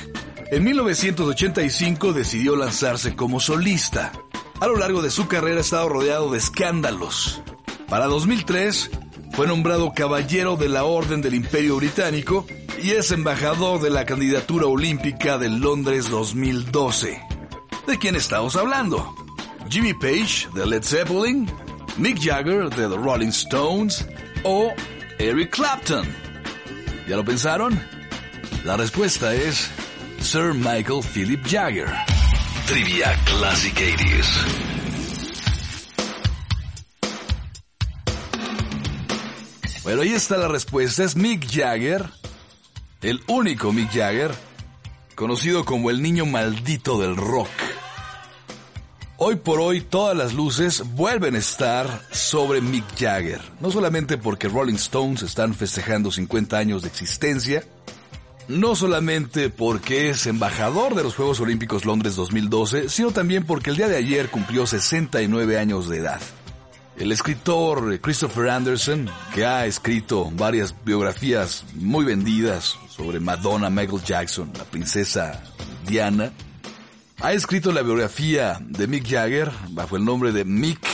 en 0.51 0.63
1985 0.63 2.13
decidió 2.13 2.55
lanzarse 2.55 3.15
como 3.15 3.39
solista. 3.39 4.11
A 4.59 4.67
lo 4.67 4.77
largo 4.77 5.01
de 5.01 5.09
su 5.09 5.27
carrera 5.27 5.57
ha 5.57 5.61
estado 5.61 5.89
rodeado 5.89 6.29
de 6.29 6.37
escándalos. 6.37 7.40
Para 7.91 8.06
2003 8.06 8.89
fue 9.34 9.47
nombrado 9.47 9.91
Caballero 9.93 10.56
de 10.56 10.69
la 10.69 10.86
Orden 10.86 11.21
del 11.21 11.34
Imperio 11.34 11.75
Británico 11.75 12.47
y 12.82 12.91
es 12.91 13.12
embajador 13.12 13.82
de 13.82 13.89
la 13.89 14.06
candidatura 14.06 14.65
olímpica 14.67 15.38
de 15.38 15.49
Londres 15.49 16.10
2012. 16.10 17.21
¿De 17.88 17.97
quién 17.99 18.15
estamos 18.15 18.56
hablando? 18.56 19.13
Jimmy 19.69 19.93
Page 19.93 20.47
de 20.56 20.67
Led 20.67 20.84
Zeppelin, 20.84 21.51
Mick 21.97 22.17
Jagger 22.17 22.69
de 22.69 22.88
The 22.88 22.95
Rolling 22.95 23.27
Stones 23.27 24.08
o 24.45 24.71
Eric 25.19 25.49
Clapton. 25.49 26.08
¿Ya 27.10 27.17
lo 27.17 27.25
pensaron? 27.25 27.77
La 28.63 28.77
respuesta 28.77 29.36
es 29.36 29.69
Sir 30.21 30.54
Michael 30.54 31.04
Philip 31.13 31.45
Jagger. 31.45 31.89
Trivia 32.67 33.13
Classic 33.25 33.75
80s. 33.75 34.61
Bueno, 39.91 40.04
ahí 40.04 40.13
está 40.13 40.38
la 40.38 40.47
respuesta. 40.47 41.04
Es 41.04 41.17
Mick 41.17 41.45
Jagger, 41.51 42.06
el 43.01 43.21
único 43.27 43.73
Mick 43.73 43.91
Jagger, 43.91 44.32
conocido 45.15 45.65
como 45.65 45.89
el 45.89 46.01
niño 46.01 46.25
maldito 46.25 46.97
del 46.97 47.17
rock. 47.17 47.49
Hoy 49.17 49.36
por 49.36 49.60
hoy 49.60 49.82
todas 49.82 50.15
las 50.15 50.34
luces 50.34 50.82
vuelven 50.95 51.36
a 51.36 51.39
estar 51.39 52.04
sobre 52.10 52.62
Mick 52.62 52.86
Jagger, 52.97 53.41
no 53.60 53.69
solamente 53.69 54.17
porque 54.17 54.47
Rolling 54.47 54.75
Stones 54.75 55.23
están 55.23 55.54
festejando 55.54 56.10
50 56.10 56.58
años 56.58 56.84
de 56.84 56.88
existencia, 56.88 57.65
no 58.47 58.77
solamente 58.77 59.49
porque 59.49 60.12
es 60.12 60.25
embajador 60.25 60.95
de 60.95 61.04
los 61.04 61.15
Juegos 61.15 61.41
Olímpicos 61.41 61.84
Londres 61.84 62.15
2012, 62.15 62.88
sino 62.88 63.12
también 63.12 63.45
porque 63.45 63.71
el 63.71 63.75
día 63.75 63.89
de 63.89 63.97
ayer 63.97 64.30
cumplió 64.30 64.65
69 64.65 65.60
años 65.60 65.89
de 65.89 65.97
edad. 65.97 66.21
El 66.97 67.12
escritor 67.12 67.99
Christopher 67.99 68.49
Anderson, 68.49 69.10
que 69.34 69.45
ha 69.45 69.65
escrito 69.65 70.30
varias 70.32 70.75
biografías 70.84 71.65
muy 71.73 72.06
vendidas 72.06 72.77
sobre 72.89 73.19
Madonna, 73.19 73.69
Michael 73.69 74.04
Jackson, 74.04 74.51
la 74.58 74.65
princesa 74.65 75.41
Diana, 75.88 76.32
ha 77.21 77.34
escrito 77.34 77.71
la 77.71 77.82
biografía 77.82 78.58
de 78.62 78.88
Mick 78.88 79.08
Jagger 79.08 79.51
bajo 79.69 79.95
el 79.95 80.06
nombre 80.06 80.32
de 80.32 80.43
Mick, 80.43 80.86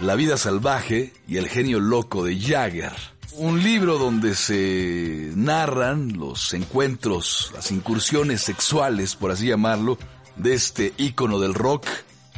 la 0.00 0.14
vida 0.14 0.36
salvaje 0.36 1.12
y 1.26 1.38
el 1.38 1.48
genio 1.48 1.80
loco 1.80 2.24
de 2.24 2.38
Jagger. 2.38 2.92
Un 3.32 3.62
libro 3.62 3.98
donde 3.98 4.34
se 4.34 5.32
narran 5.34 6.18
los 6.18 6.52
encuentros, 6.54 7.50
las 7.54 7.70
incursiones 7.70 8.42
sexuales, 8.42 9.16
por 9.16 9.30
así 9.30 9.46
llamarlo, 9.46 9.98
de 10.36 10.54
este 10.54 10.92
ícono 10.96 11.38
del 11.38 11.54
rock, 11.54 11.86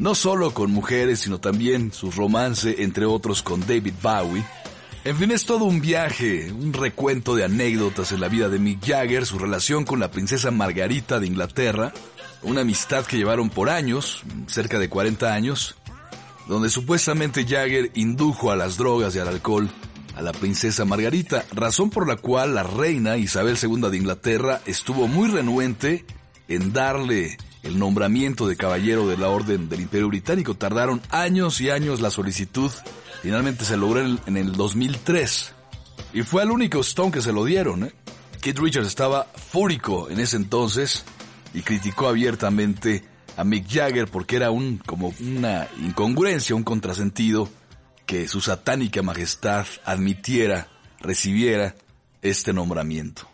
no 0.03 0.17
solo 0.17 0.53
con 0.53 0.73
mujeres, 0.73 1.21
sino 1.21 1.39
también 1.39 1.93
su 1.93 2.11
romance, 2.11 2.83
entre 2.83 3.07
otros, 3.07 3.41
con 3.41 3.61
David 3.61 3.95
Bowie. 4.03 4.45
En 5.05 5.17
fin, 5.17 5.31
es 5.31 5.47
todo 5.47 5.65
un 5.65 5.81
viaje, 5.81 6.51
un 6.51 6.73
recuento 6.73 7.37
de 7.37 7.45
anécdotas 7.45 8.11
en 8.11 8.21
la 8.21 8.27
vida 8.27 8.49
de 8.49 8.59
Mick 8.59 8.85
Jagger, 8.85 9.25
su 9.25 9.39
relación 9.39 9.85
con 9.85 10.01
la 10.01 10.11
princesa 10.11 10.51
Margarita 10.51 11.21
de 11.21 11.29
Inglaterra, 11.29 11.93
una 12.43 12.63
amistad 12.63 13.07
que 13.07 13.17
llevaron 13.17 13.49
por 13.49 13.71
años, 13.71 14.25
cerca 14.49 14.81
de 14.81 14.89
40 14.89 15.33
años, 15.33 15.77
donde 16.49 16.69
supuestamente 16.69 17.47
Jagger 17.47 17.93
indujo 17.95 18.51
a 18.51 18.57
las 18.57 18.77
drogas 18.77 19.15
y 19.15 19.21
al 19.21 19.29
alcohol 19.29 19.71
a 20.17 20.21
la 20.21 20.33
princesa 20.33 20.85
Margarita, 20.85 21.45
razón 21.53 21.91
por 21.91 22.09
la 22.09 22.17
cual 22.17 22.57
la 22.57 22.65
reina 22.65 23.19
Isabel 23.19 23.57
II 23.57 23.89
de 23.89 23.99
Inglaterra 23.99 24.63
estuvo 24.67 25.07
muy 25.07 25.29
renuente 25.29 26.05
en 26.49 26.73
darle 26.73 27.39
el 27.63 27.79
nombramiento 27.79 28.47
de 28.47 28.57
caballero 28.57 29.07
de 29.09 29.17
la 29.17 29.29
Orden 29.29 29.69
del 29.69 29.81
Imperio 29.81 30.09
Británico. 30.09 30.55
Tardaron 30.55 31.01
años 31.11 31.61
y 31.61 31.71
años 31.71 32.01
la 32.01 32.11
solicitud, 32.11 32.71
finalmente 33.23 33.65
se 33.65 33.77
logró 33.77 34.01
en 34.01 34.37
el 34.37 34.53
2003. 34.53 35.55
Y 36.13 36.23
fue 36.23 36.43
al 36.43 36.51
único 36.51 36.81
Stone 36.81 37.13
que 37.13 37.23
se 37.23 37.33
lo 37.33 37.45
dieron. 37.45 37.85
¿eh? 37.85 37.93
Keith 38.41 38.59
Richards 38.59 38.89
estaba 38.89 39.25
fúrico 39.25 40.11
en 40.11 40.21
ese 40.21 40.37
entonces 40.37 41.05
y 41.55 41.63
criticó 41.63 42.09
abiertamente 42.09 43.05
a 43.37 43.45
Mick 43.45 43.67
Jagger 43.69 44.09
porque 44.09 44.37
era 44.37 44.51
un 44.51 44.79
como 44.79 45.15
una 45.21 45.69
incongruencia, 45.81 46.55
un 46.55 46.65
contrasentido 46.65 47.49
que 48.05 48.29
su 48.29 48.41
satánica 48.41 49.03
majestad 49.03 49.67
admitiera, 49.85 50.69
recibiera 51.01 51.75
este 52.21 52.53
nombramiento. 52.53 53.32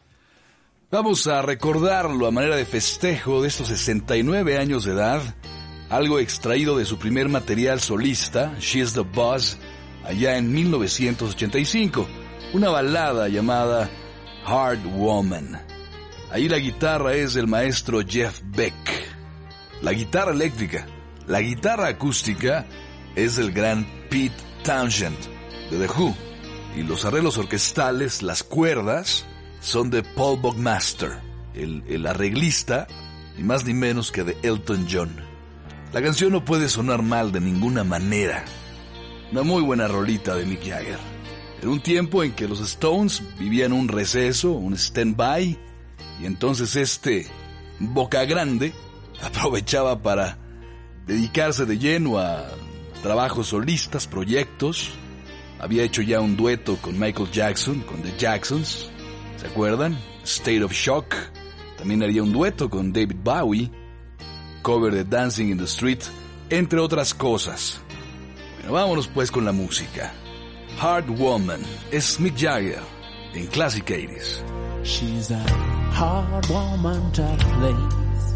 Vamos 0.90 1.26
a 1.26 1.42
recordarlo 1.42 2.26
a 2.26 2.30
manera 2.30 2.56
de 2.56 2.64
festejo 2.64 3.42
de 3.42 3.48
estos 3.48 3.68
69 3.68 4.56
años 4.56 4.84
de 4.84 4.92
edad, 4.92 5.20
algo 5.90 6.18
extraído 6.18 6.78
de 6.78 6.86
su 6.86 6.98
primer 6.98 7.28
material 7.28 7.78
solista, 7.78 8.54
She's 8.58 8.94
the 8.94 9.00
Boss, 9.00 9.58
allá 10.02 10.38
en 10.38 10.50
1985, 10.50 12.08
una 12.54 12.70
balada 12.70 13.28
llamada 13.28 13.90
Hard 14.46 14.82
Woman. 14.86 15.60
Ahí 16.30 16.48
la 16.48 16.56
guitarra 16.56 17.12
es 17.12 17.34
del 17.34 17.48
maestro 17.48 18.00
Jeff 18.00 18.40
Beck. 18.46 18.74
La 19.82 19.92
guitarra 19.92 20.32
eléctrica, 20.32 20.86
la 21.26 21.42
guitarra 21.42 21.88
acústica 21.88 22.64
es 23.14 23.36
del 23.36 23.52
gran 23.52 23.86
Pete 24.08 24.42
Townshend 24.64 25.18
de 25.70 25.86
The 25.86 25.92
Who. 25.92 26.16
Y 26.76 26.82
los 26.82 27.04
arreglos 27.04 27.36
orquestales, 27.36 28.22
las 28.22 28.42
cuerdas, 28.42 29.26
son 29.68 29.90
de 29.90 30.02
Paul 30.02 30.40
Buckmaster, 30.40 31.20
el, 31.54 32.06
arreglista, 32.06 32.86
ni 33.36 33.44
más 33.44 33.66
ni 33.66 33.74
menos 33.74 34.10
que 34.10 34.24
de 34.24 34.34
Elton 34.42 34.86
John. 34.90 35.14
La 35.92 36.00
canción 36.00 36.32
no 36.32 36.42
puede 36.42 36.70
sonar 36.70 37.02
mal 37.02 37.32
de 37.32 37.40
ninguna 37.40 37.84
manera. 37.84 38.46
Una 39.30 39.42
muy 39.42 39.62
buena 39.62 39.86
rolita 39.86 40.34
de 40.36 40.46
Mick 40.46 40.66
Jagger. 40.66 40.98
En 41.60 41.68
un 41.68 41.82
tiempo 41.82 42.24
en 42.24 42.32
que 42.32 42.48
los 42.48 42.60
Stones 42.60 43.22
vivían 43.38 43.74
un 43.74 43.88
receso, 43.88 44.52
un 44.52 44.72
stand-by, 44.72 45.58
y 46.22 46.24
entonces 46.24 46.74
este 46.74 47.26
Boca 47.78 48.24
Grande 48.24 48.72
aprovechaba 49.22 50.00
para 50.02 50.38
dedicarse 51.06 51.66
de 51.66 51.76
lleno 51.76 52.18
a 52.18 52.48
trabajos 53.02 53.48
solistas, 53.48 54.06
proyectos. 54.06 54.92
Había 55.60 55.82
hecho 55.82 56.00
ya 56.00 56.22
un 56.22 56.38
dueto 56.38 56.78
con 56.78 56.98
Michael 56.98 57.30
Jackson, 57.30 57.80
con 57.80 58.00
The 58.00 58.14
Jacksons, 58.16 58.90
¿se 59.40 59.46
acuerdan? 59.46 59.98
State 60.24 60.62
of 60.62 60.72
Shock. 60.72 61.14
También 61.76 62.02
haría 62.02 62.22
un 62.22 62.32
dueto 62.32 62.68
con 62.68 62.92
David 62.92 63.16
Bowie, 63.22 63.70
cover 64.62 64.92
de 64.92 65.04
Dancing 65.04 65.50
in 65.50 65.58
the 65.58 65.64
Street, 65.64 66.00
entre 66.50 66.80
otras 66.80 67.14
cosas. 67.14 67.80
Bueno, 68.56 68.72
vámonos 68.72 69.08
pues 69.08 69.30
con 69.30 69.44
la 69.44 69.52
música. 69.52 70.12
Hard 70.80 71.08
Woman 71.10 71.60
es 71.90 72.18
Mick 72.20 72.36
Jagger 72.36 72.82
en 73.34 73.46
Classic 73.46 73.84
80s. 73.84 74.42
She's 74.84 75.30
a 75.30 75.38
hard 75.92 76.46
woman 76.48 77.12
to 77.12 77.36
please, 77.38 78.34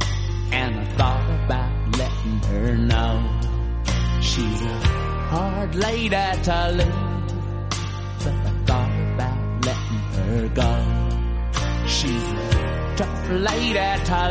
and 0.53 0.75
I 0.75 0.85
thought 0.97 1.45
about 1.45 1.99
letting 1.99 2.43
her 2.51 2.77
know. 2.77 3.23
She's 4.21 4.61
a 4.61 4.81
hard 5.31 5.75
lady 5.75 6.11
to 6.11 7.12
her 10.33 10.49
go. 10.49 10.73
She's 11.87 12.27
a 12.33 12.95
tough 12.97 13.31
lady 13.31 13.73
to 14.09 14.25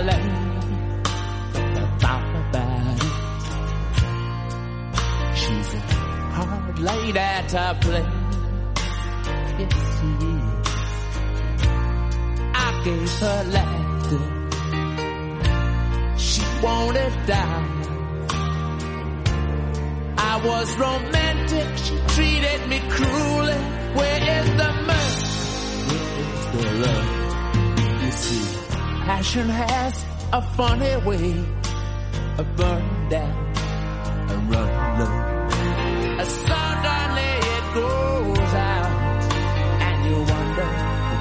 I 1.54 1.86
thought 2.02 2.36
about 2.42 2.98
it. 3.06 3.14
She's 5.42 5.70
a 5.74 5.82
hard 6.36 6.80
lady 6.80 7.26
to 7.54 7.78
play. 7.82 8.08
Yes, 9.60 9.76
she 9.98 10.10
is. 10.34 10.60
I 12.54 12.68
gave 12.86 13.14
her 13.24 13.42
laughter. 13.58 14.24
She 16.18 16.44
wanted 16.64 17.14
die. 17.28 17.68
I 20.18 20.34
was 20.46 20.68
romantic. 20.78 21.68
She 21.86 21.96
treated 22.16 22.62
me 22.70 22.80
cruelly. 22.90 23.60
Where 23.98 24.22
is 24.40 24.48
the 24.62 24.72
mercy? 24.88 25.31
The 26.52 26.64
love? 26.84 28.04
You 28.04 28.12
see, 28.12 28.58
passion 29.06 29.48
has 29.50 30.06
a 30.34 30.42
funny 30.58 30.96
way 31.08 31.46
of 32.38 32.56
burning 32.58 33.10
down 33.10 33.36
and 34.32 34.52
running 34.54 35.00
low. 35.00 35.32
Suddenly 36.24 37.32
it 37.56 37.66
goes 37.74 38.54
out, 38.54 39.24
and 39.88 39.98
you 40.08 40.18
wonder 40.34 40.70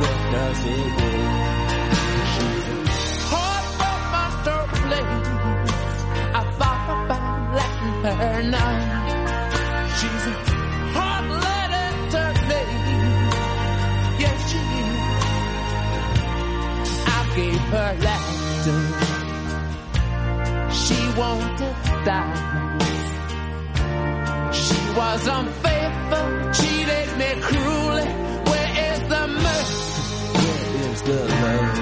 where 0.00 0.20
does 0.32 0.60
it 0.66 0.98
go? 0.98 1.29
She 21.20 21.26
wanted 21.26 21.76
diamonds. 22.06 22.84
She 24.56 24.80
was 24.96 25.26
unfaithful, 25.28 26.26
cheated 26.58 27.08
me 27.18 27.30
cruelly. 27.42 28.08
Where 28.48 28.70
is 28.88 29.00
the 29.12 29.26
mercy? 29.28 30.02
Where 30.40 30.92
is 30.92 31.02
the 31.02 31.18
love? 31.28 31.78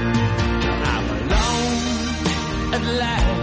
I'm 0.93 1.07
alone 1.19 2.75
at 2.75 2.83
last. 2.99 3.38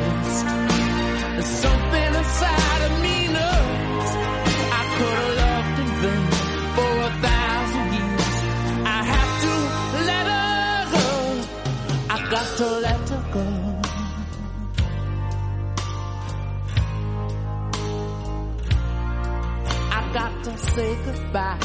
Say 20.76 20.96
goodbye. 21.06 21.58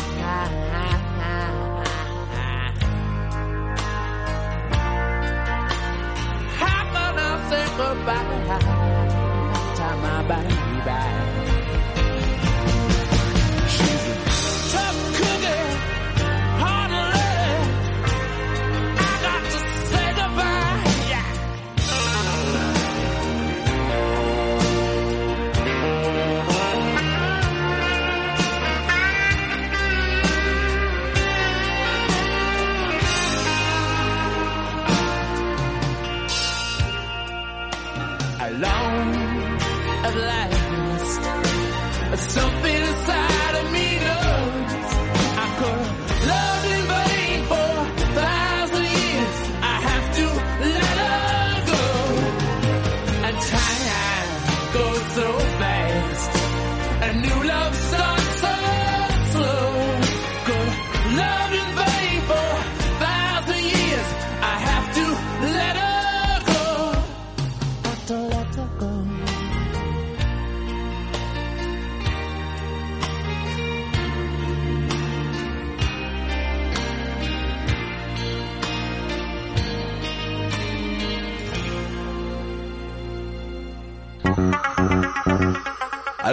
Say 7.51 7.67
goodbye? 7.77 8.59
Time 9.75 10.01
my 10.03 10.23
baby. 10.29 11.60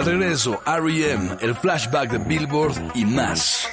Regreso, 0.08 0.62
R.E.M., 0.64 1.36
el 1.40 1.54
flashback 1.54 2.10
de 2.10 2.18
Billboard 2.18 2.92
y 2.94 3.04
más. 3.04 3.68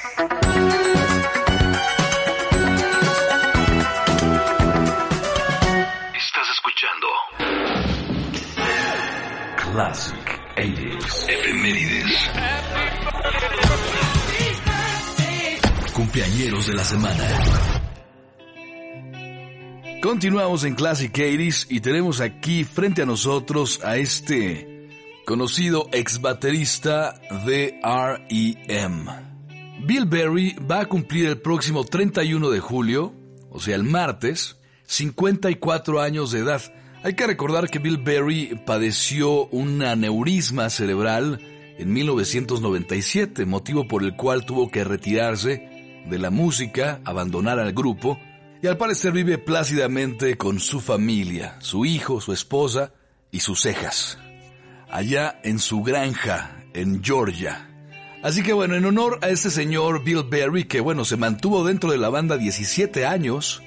Estás 6.13 6.47
escuchando 6.55 7.07
Classic 9.71 10.41
80s. 10.57 11.29
Efemérides. 11.29 12.29
Cumpleañeros 15.93 16.67
de 16.67 16.73
la 16.73 16.83
semana. 16.83 17.27
Continuamos 20.01 20.65
en 20.65 20.75
Classic 20.75 21.13
80s 21.13 21.67
y 21.69 21.79
tenemos 21.79 22.19
aquí 22.19 22.65
frente 22.65 23.03
a 23.03 23.05
nosotros 23.05 23.79
a 23.83 23.95
este 23.95 24.74
conocido 25.25 25.89
ex 25.91 26.21
baterista 26.21 27.19
de 27.45 27.79
R.E.M. 27.83 29.11
Bill 29.83 30.05
Berry 30.05 30.55
va 30.71 30.81
a 30.81 30.85
cumplir 30.85 31.27
el 31.27 31.41
próximo 31.41 31.83
31 31.83 32.49
de 32.49 32.59
julio, 32.59 33.13
o 33.49 33.59
sea 33.59 33.75
el 33.75 33.83
martes, 33.83 34.57
54 34.85 36.01
años 36.01 36.31
de 36.31 36.39
edad. 36.39 36.61
Hay 37.03 37.13
que 37.15 37.27
recordar 37.27 37.69
que 37.69 37.79
Bill 37.79 37.97
Berry 37.97 38.61
padeció 38.65 39.47
un 39.47 39.83
aneurisma 39.83 40.69
cerebral 40.69 41.39
en 41.77 41.91
1997, 41.91 43.45
motivo 43.45 43.87
por 43.87 44.03
el 44.03 44.15
cual 44.15 44.45
tuvo 44.45 44.71
que 44.71 44.83
retirarse 44.83 46.03
de 46.07 46.19
la 46.19 46.29
música, 46.29 47.01
abandonar 47.03 47.59
al 47.59 47.73
grupo, 47.73 48.19
y 48.61 48.67
al 48.67 48.77
parecer 48.77 49.11
vive 49.11 49.37
plácidamente 49.37 50.37
con 50.37 50.59
su 50.59 50.79
familia, 50.79 51.57
su 51.59 51.85
hijo, 51.85 52.21
su 52.21 52.31
esposa 52.31 52.93
y 53.31 53.41
sus 53.41 53.61
cejas, 53.61 54.17
allá 54.89 55.39
en 55.43 55.59
su 55.59 55.81
granja, 55.83 56.63
en 56.73 57.03
Georgia. 57.03 57.69
Así 58.23 58.41
que 58.41 58.53
bueno, 58.53 58.75
en 58.75 58.85
honor 58.85 59.19
a 59.21 59.29
este 59.29 59.49
señor 59.49 60.03
Bill 60.03 60.23
Berry, 60.23 60.63
que 60.63 60.79
bueno, 60.79 61.05
se 61.05 61.17
mantuvo 61.17 61.63
dentro 61.63 61.91
de 61.91 61.97
la 61.97 62.09
banda 62.09 62.37
17 62.37 63.05
años, 63.05 63.61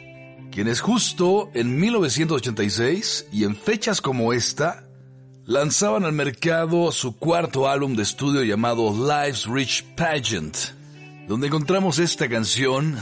quienes 0.50 0.80
justo 0.80 1.50
en 1.54 1.78
1986 1.78 3.28
y 3.30 3.44
en 3.44 3.54
fechas 3.54 4.00
como 4.00 4.32
esta, 4.32 4.88
lanzaban 5.44 6.04
al 6.04 6.12
mercado 6.12 6.92
su 6.92 7.16
cuarto 7.16 7.68
álbum 7.68 7.94
de 7.94 8.02
estudio 8.02 8.42
llamado 8.42 8.90
Life's 8.92 9.46
Rich 9.46 9.84
Pageant, 9.96 10.56
donde 11.26 11.46
encontramos 11.46 11.98
esta 11.98 12.28
canción, 12.28 12.96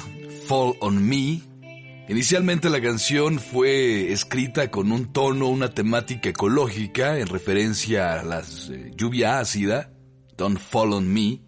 Fall 0.46 0.74
on 0.80 1.08
Me. 1.08 1.40
Inicialmente 2.08 2.70
la 2.70 2.80
canción 2.80 3.40
fue 3.40 4.12
escrita 4.12 4.70
con 4.70 4.92
un 4.92 5.12
tono, 5.12 5.48
una 5.48 5.70
temática 5.70 6.28
ecológica 6.28 7.18
en 7.18 7.26
referencia 7.26 8.20
a 8.20 8.22
la 8.22 8.40
eh, 8.70 8.92
lluvia 8.94 9.40
ácida, 9.40 9.90
Don't 10.36 10.60
Fall 10.60 10.92
on 10.92 11.12
Me. 11.12 11.40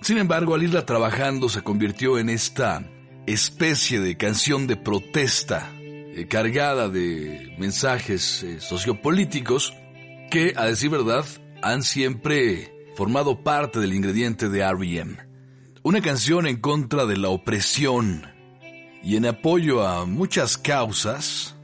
Sin 0.00 0.16
embargo, 0.16 0.54
al 0.54 0.62
irla 0.62 0.86
trabajando 0.86 1.50
se 1.50 1.60
convirtió 1.60 2.18
en 2.18 2.30
esta 2.30 2.88
especie 3.26 4.00
de 4.00 4.16
canción 4.16 4.66
de 4.66 4.76
protesta 4.76 5.70
eh, 5.76 6.26
cargada 6.26 6.88
de 6.88 7.54
mensajes 7.58 8.42
eh, 8.42 8.60
sociopolíticos 8.60 9.74
que, 10.30 10.54
a 10.56 10.64
decir 10.64 10.88
verdad, 10.88 11.26
han 11.60 11.82
siempre 11.82 12.72
formado 12.96 13.42
parte 13.42 13.78
del 13.78 13.92
ingrediente 13.92 14.48
de 14.48 14.60
R.E.M. 14.60 15.16
Una 15.82 16.00
canción 16.00 16.46
en 16.46 16.56
contra 16.56 17.04
de 17.04 17.18
la 17.18 17.28
opresión 17.28 18.37
y 19.02 19.16
en 19.16 19.26
apoyo 19.26 19.86
a 19.86 20.06
muchas 20.06 20.58
causas 20.58 21.56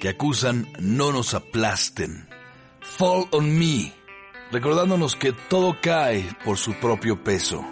que 0.00 0.08
acusan 0.08 0.68
no 0.78 1.12
nos 1.12 1.34
aplasten. 1.34 2.28
Fall 2.80 3.26
on 3.32 3.58
me, 3.58 3.92
recordándonos 4.50 5.16
que 5.16 5.32
todo 5.32 5.76
cae 5.80 6.24
por 6.44 6.56
su 6.56 6.74
propio 6.74 7.22
peso. 7.22 7.64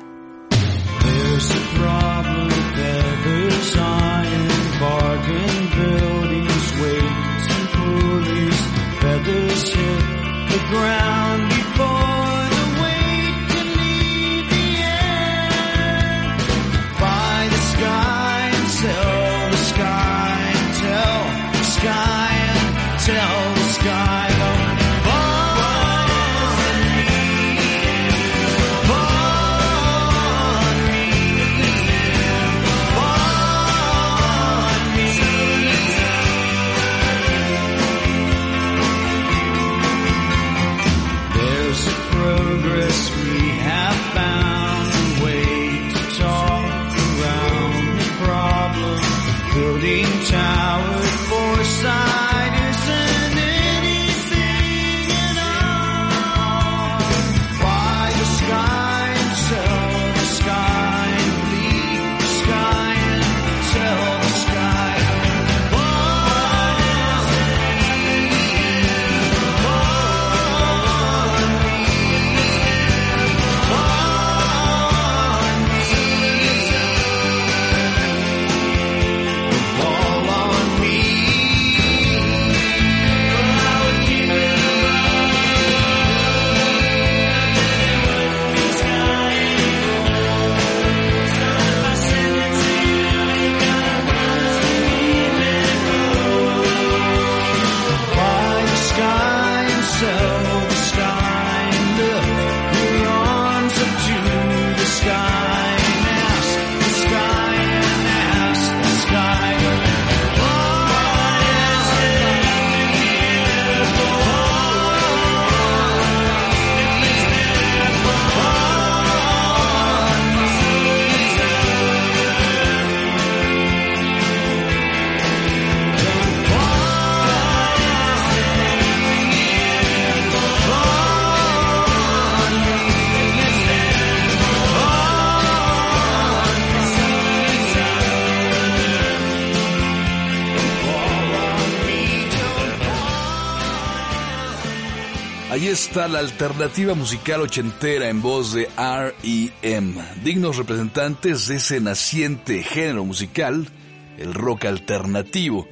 La 146.11 146.21
alternativa 146.21 146.95
musical 146.95 147.43
ochentera 147.43 148.09
en 148.09 148.23
voz 148.23 148.55
de 148.55 148.67
R.E.M., 148.79 150.03
dignos 150.25 150.57
representantes 150.57 151.49
de 151.49 151.57
ese 151.57 151.83
naciente 151.83 152.63
género 152.63 153.05
musical, 153.05 153.69
el 154.17 154.33
rock 154.33 154.65
alternativo. 154.65 155.69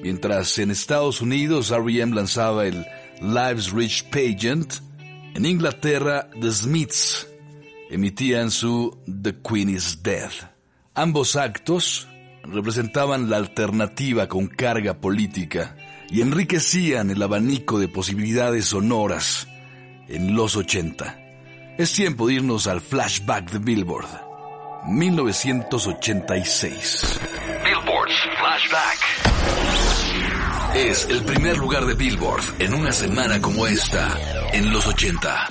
Mientras 0.00 0.58
en 0.60 0.70
Estados 0.70 1.20
Unidos 1.20 1.72
R.E.M. 1.72 2.14
lanzaba 2.14 2.66
el 2.66 2.86
Lives 3.20 3.72
Rich 3.72 4.04
Pageant, 4.10 4.74
en 5.34 5.44
Inglaterra 5.44 6.30
The 6.40 6.52
Smiths 6.52 7.26
emitían 7.90 8.52
su 8.52 8.96
The 9.06 9.38
Queen 9.42 9.70
is 9.70 10.04
Dead. 10.04 10.30
Ambos 10.94 11.34
actos 11.34 12.06
representaban 12.44 13.28
la 13.28 13.38
alternativa 13.38 14.28
con 14.28 14.46
carga 14.46 15.00
política 15.00 15.76
y 16.10 16.20
enriquecían 16.20 17.10
el 17.10 17.20
abanico 17.22 17.80
de 17.80 17.88
posibilidades 17.88 18.66
sonoras 18.66 19.48
en 20.10 20.34
los 20.34 20.56
80. 20.56 21.18
Es 21.78 21.92
tiempo 21.92 22.26
de 22.26 22.34
irnos 22.34 22.66
al 22.66 22.80
flashback 22.80 23.52
de 23.52 23.58
Billboard. 23.58 24.08
1986. 24.86 27.20
Billboard's 27.64 28.14
Flashback. 28.38 28.98
Es 30.74 31.06
el 31.08 31.22
primer 31.24 31.56
lugar 31.58 31.84
de 31.86 31.94
Billboard 31.94 32.42
en 32.58 32.74
una 32.74 32.90
semana 32.92 33.40
como 33.40 33.66
esta, 33.66 34.18
en 34.52 34.70
los 34.72 34.86
80. 34.86 35.48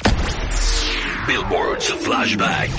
Billboard's 1.28 1.93
Flashback. 2.01 2.70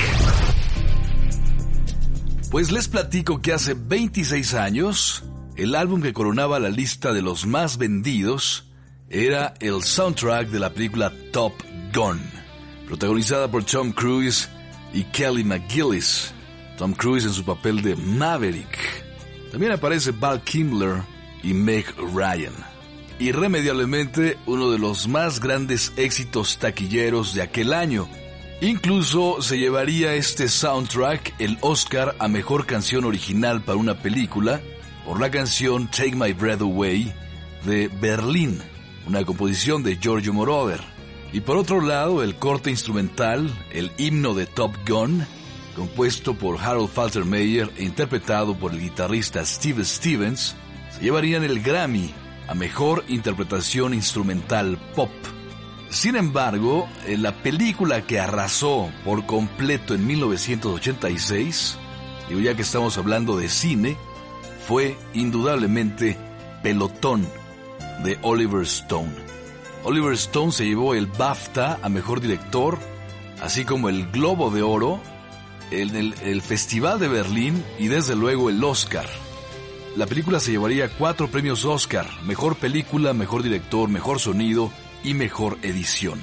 Pues 2.51 2.71
les 2.73 2.89
platico 2.89 3.41
que 3.41 3.53
hace 3.53 3.75
26 3.75 4.55
años, 4.55 5.23
el 5.57 5.77
álbum 5.77 6.03
que 6.03 6.13
coronaba 6.13 6.59
la 6.59 6.69
lista 6.69 7.13
de 7.13 7.23
los 7.23 7.47
más 7.47 7.79
vendidos 7.79 8.67
era 9.09 9.55
el 9.61 9.83
soundtrack 9.83 10.49
de 10.49 10.59
la 10.59 10.71
película 10.71 11.13
Top 11.33 11.53
Gun, 11.93 12.21
protagonizada 12.87 13.51
por 13.51 13.65
Tom 13.65 13.93
Cruise 13.93 14.49
y 14.93 15.05
Kelly 15.05 15.45
McGillis. 15.45 16.33
Tom 16.77 16.95
Cruise 16.95 17.25
en 17.25 17.33
su 17.33 17.45
papel 17.45 17.83
de 17.83 17.97
Maverick. 17.97 18.79
También 19.51 19.73
aparece 19.73 20.13
Val 20.13 20.43
Kimler 20.43 21.03
y 21.43 21.53
Meg 21.53 21.87
Ryan. 22.15 22.55
Irremediablemente 23.19 24.39
uno 24.47 24.71
de 24.71 24.79
los 24.79 25.07
más 25.07 25.41
grandes 25.41 25.93
éxitos 25.97 26.59
taquilleros 26.59 27.35
de 27.35 27.43
aquel 27.43 27.73
año. 27.73 28.09
Incluso 28.63 29.43
se 29.43 29.59
llevaría 29.59 30.15
este 30.15 30.49
soundtrack 30.49 31.35
el 31.39 31.59
Oscar 31.61 32.17
a 32.19 32.29
Mejor 32.29 32.67
Canción 32.67 33.05
Original 33.05 33.63
para 33.63 33.79
una 33.79 33.99
película 33.99 34.61
por 35.05 35.21
la 35.21 35.31
canción 35.31 35.89
Take 35.89 36.15
My 36.15 36.33
Breath 36.33 36.61
Away 36.61 37.13
de 37.65 37.89
Berlín, 37.89 38.61
una 39.07 39.25
composición 39.25 39.83
de 39.83 39.99
Giorgio 39.99 40.33
Moroder. 40.33 40.90
Y 41.33 41.41
por 41.41 41.57
otro 41.57 41.81
lado, 41.81 42.23
el 42.23 42.37
corte 42.37 42.71
instrumental, 42.71 43.49
el 43.73 43.93
himno 43.99 44.35
de 44.35 44.47
Top 44.47 44.75
Gun, 44.87 45.25
compuesto 45.77 46.35
por 46.35 46.61
Harold 46.61 46.91
Faltermeyer 46.91 47.71
e 47.77 47.85
interpretado 47.85 48.57
por 48.57 48.73
el 48.73 48.81
guitarrista 48.81 49.45
Steve 49.45 49.85
Stevens, 49.85 50.57
se 50.91 51.01
llevarían 51.01 51.45
el 51.45 51.63
Grammy 51.63 52.13
a 52.49 52.55
Mejor 52.55 53.05
Interpretación 53.07 53.95
Instrumental 53.95 54.77
Pop. 54.97 55.11
Sin 55.89 56.17
embargo, 56.17 56.89
la 57.07 57.43
película 57.43 58.03
que 58.03 58.19
arrasó 58.19 58.91
por 59.05 59.25
completo 59.27 59.95
en 59.95 60.07
1986, 60.07 61.79
y 62.29 62.43
ya 62.43 62.55
que 62.55 62.63
estamos 62.63 62.99
hablando 62.99 63.37
de 63.37 63.49
cine, 63.49 63.97
fue 64.67 64.97
indudablemente 65.15 66.17
Pelotón 66.63 67.27
de 68.03 68.19
Oliver 68.23 68.63
Stone. 68.63 69.30
Oliver 69.83 70.13
Stone 70.13 70.53
se 70.53 70.67
llevó 70.67 70.95
el 70.95 71.07
BAFTA 71.07 71.79
a 71.83 71.89
Mejor 71.89 72.21
Director, 72.21 72.79
así 73.41 73.65
como 73.65 73.89
el 73.89 74.11
Globo 74.11 74.51
de 74.51 74.63
Oro, 74.63 75.01
el, 75.71 76.43
Festival 76.43 76.99
de 76.99 77.09
Berlín 77.09 77.65
y 77.79 77.89
desde 77.89 78.15
luego 78.15 78.51
el 78.51 78.63
Oscar. 78.63 79.07
La 79.97 80.07
película 80.07 80.39
se 80.39 80.53
llevaría 80.53 80.89
cuatro 80.89 81.29
premios 81.29 81.65
Oscar, 81.65 82.07
Mejor 82.25 82.57
Película, 82.57 83.15
Mejor 83.15 83.43
Director, 83.43 83.89
Mejor 83.89 84.21
Sonido 84.21 84.71
y 85.03 85.15
Mejor 85.15 85.59
Edición. 85.63 86.21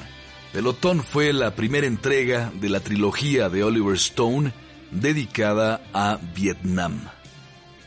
Pelotón 0.53 1.03
fue 1.03 1.33
la 1.33 1.55
primera 1.55 1.87
entrega 1.87 2.51
de 2.53 2.69
la 2.69 2.79
trilogía 2.79 3.49
de 3.49 3.63
Oliver 3.63 3.95
Stone 3.95 4.53
dedicada 4.91 5.81
a 5.93 6.19
Vietnam. 6.35 7.09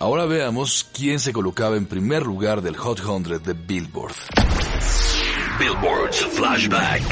Ahora 0.01 0.25
veamos 0.25 0.89
quién 0.93 1.21
se 1.21 1.33
colocaba 1.33 1.77
en 1.77 1.87
primer 1.87 2.25
lugar 2.25 2.61
del 2.61 2.77
Hot 2.77 3.01
100 3.01 3.43
de 3.43 3.53
Billboard. 3.53 4.15
Billboard's 5.61 6.25
Flashback. 6.25 7.03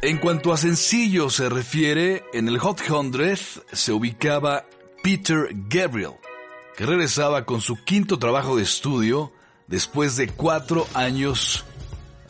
En 0.00 0.16
cuanto 0.16 0.54
a 0.54 0.56
sencillo 0.56 1.28
se 1.28 1.50
refiere, 1.50 2.24
en 2.32 2.48
el 2.48 2.58
Hot 2.58 2.80
100 2.80 3.36
se 3.70 3.92
ubicaba 3.92 4.64
Peter 5.02 5.50
Gabriel, 5.68 6.14
que 6.78 6.86
regresaba 6.86 7.44
con 7.44 7.60
su 7.60 7.76
quinto 7.84 8.18
trabajo 8.18 8.56
de 8.56 8.62
estudio 8.62 9.32
después 9.66 10.16
de 10.16 10.28
cuatro 10.28 10.86
años 10.94 11.66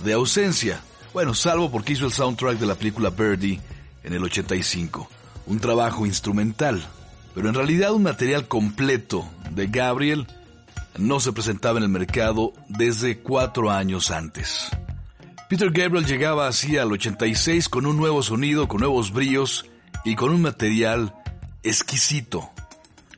de 0.03 0.13
ausencia. 0.15 0.81
Bueno, 1.13 1.33
salvo 1.33 1.71
porque 1.71 1.93
hizo 1.93 2.07
el 2.07 2.13
soundtrack 2.13 2.59
de 2.59 2.67
la 2.67 2.75
película 2.75 3.11
Birdie 3.11 3.61
en 4.03 4.13
el 4.13 4.25
85, 4.25 5.09
un 5.47 5.61
trabajo 5.61 6.05
instrumental, 6.05 6.85
pero 7.33 7.49
en 7.49 7.55
realidad 7.55 7.93
un 7.93 8.03
material 8.03 8.49
completo 8.49 9.25
de 9.53 9.69
Gabriel 9.69 10.27
no 10.99 11.21
se 11.21 11.33
presentaba 11.33 11.79
en 11.79 11.85
el 11.85 11.91
mercado 11.91 12.53
desde 12.69 13.19
cuatro 13.19 13.71
años 13.71 14.11
antes. 14.11 14.69
Peter 15.49 15.71
Gabriel 15.71 16.07
llegaba 16.07 16.47
así 16.47 16.79
al 16.79 16.93
86 16.93 17.69
con 17.69 17.87
un 17.87 17.97
nuevo 17.97 18.23
sonido, 18.23 18.69
con 18.69 18.81
nuevos 18.81 19.13
bríos 19.13 19.67
y 20.05 20.15
con 20.15 20.31
un 20.31 20.43
material 20.43 21.15
exquisito. 21.63 22.51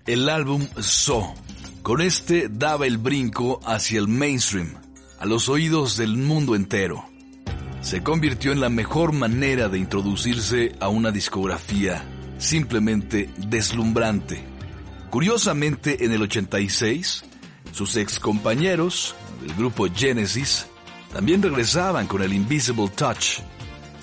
El 0.06 0.28
álbum 0.28 0.66
So. 0.80 1.34
Con 1.82 2.00
este 2.00 2.48
daba 2.48 2.86
el 2.86 2.98
brinco 2.98 3.60
hacia 3.64 3.98
el 3.98 4.08
mainstream, 4.08 4.74
a 5.18 5.26
los 5.26 5.48
oídos 5.48 5.96
del 5.96 6.16
mundo 6.16 6.54
entero. 6.54 7.04
Se 7.80 8.02
convirtió 8.02 8.52
en 8.52 8.60
la 8.60 8.68
mejor 8.68 9.12
manera 9.12 9.68
de 9.68 9.78
introducirse 9.78 10.74
a 10.80 10.88
una 10.88 11.10
discografía 11.10 12.04
simplemente 12.42 13.30
deslumbrante. 13.36 14.44
Curiosamente, 15.10 16.04
en 16.04 16.12
el 16.12 16.22
86, 16.22 17.24
sus 17.72 17.96
ex 17.96 18.20
compañeros 18.20 19.14
del 19.40 19.54
grupo 19.54 19.86
Genesis 19.92 20.66
también 21.12 21.42
regresaban 21.42 22.06
con 22.06 22.22
el 22.22 22.32
Invisible 22.32 22.88
Touch. 22.88 23.40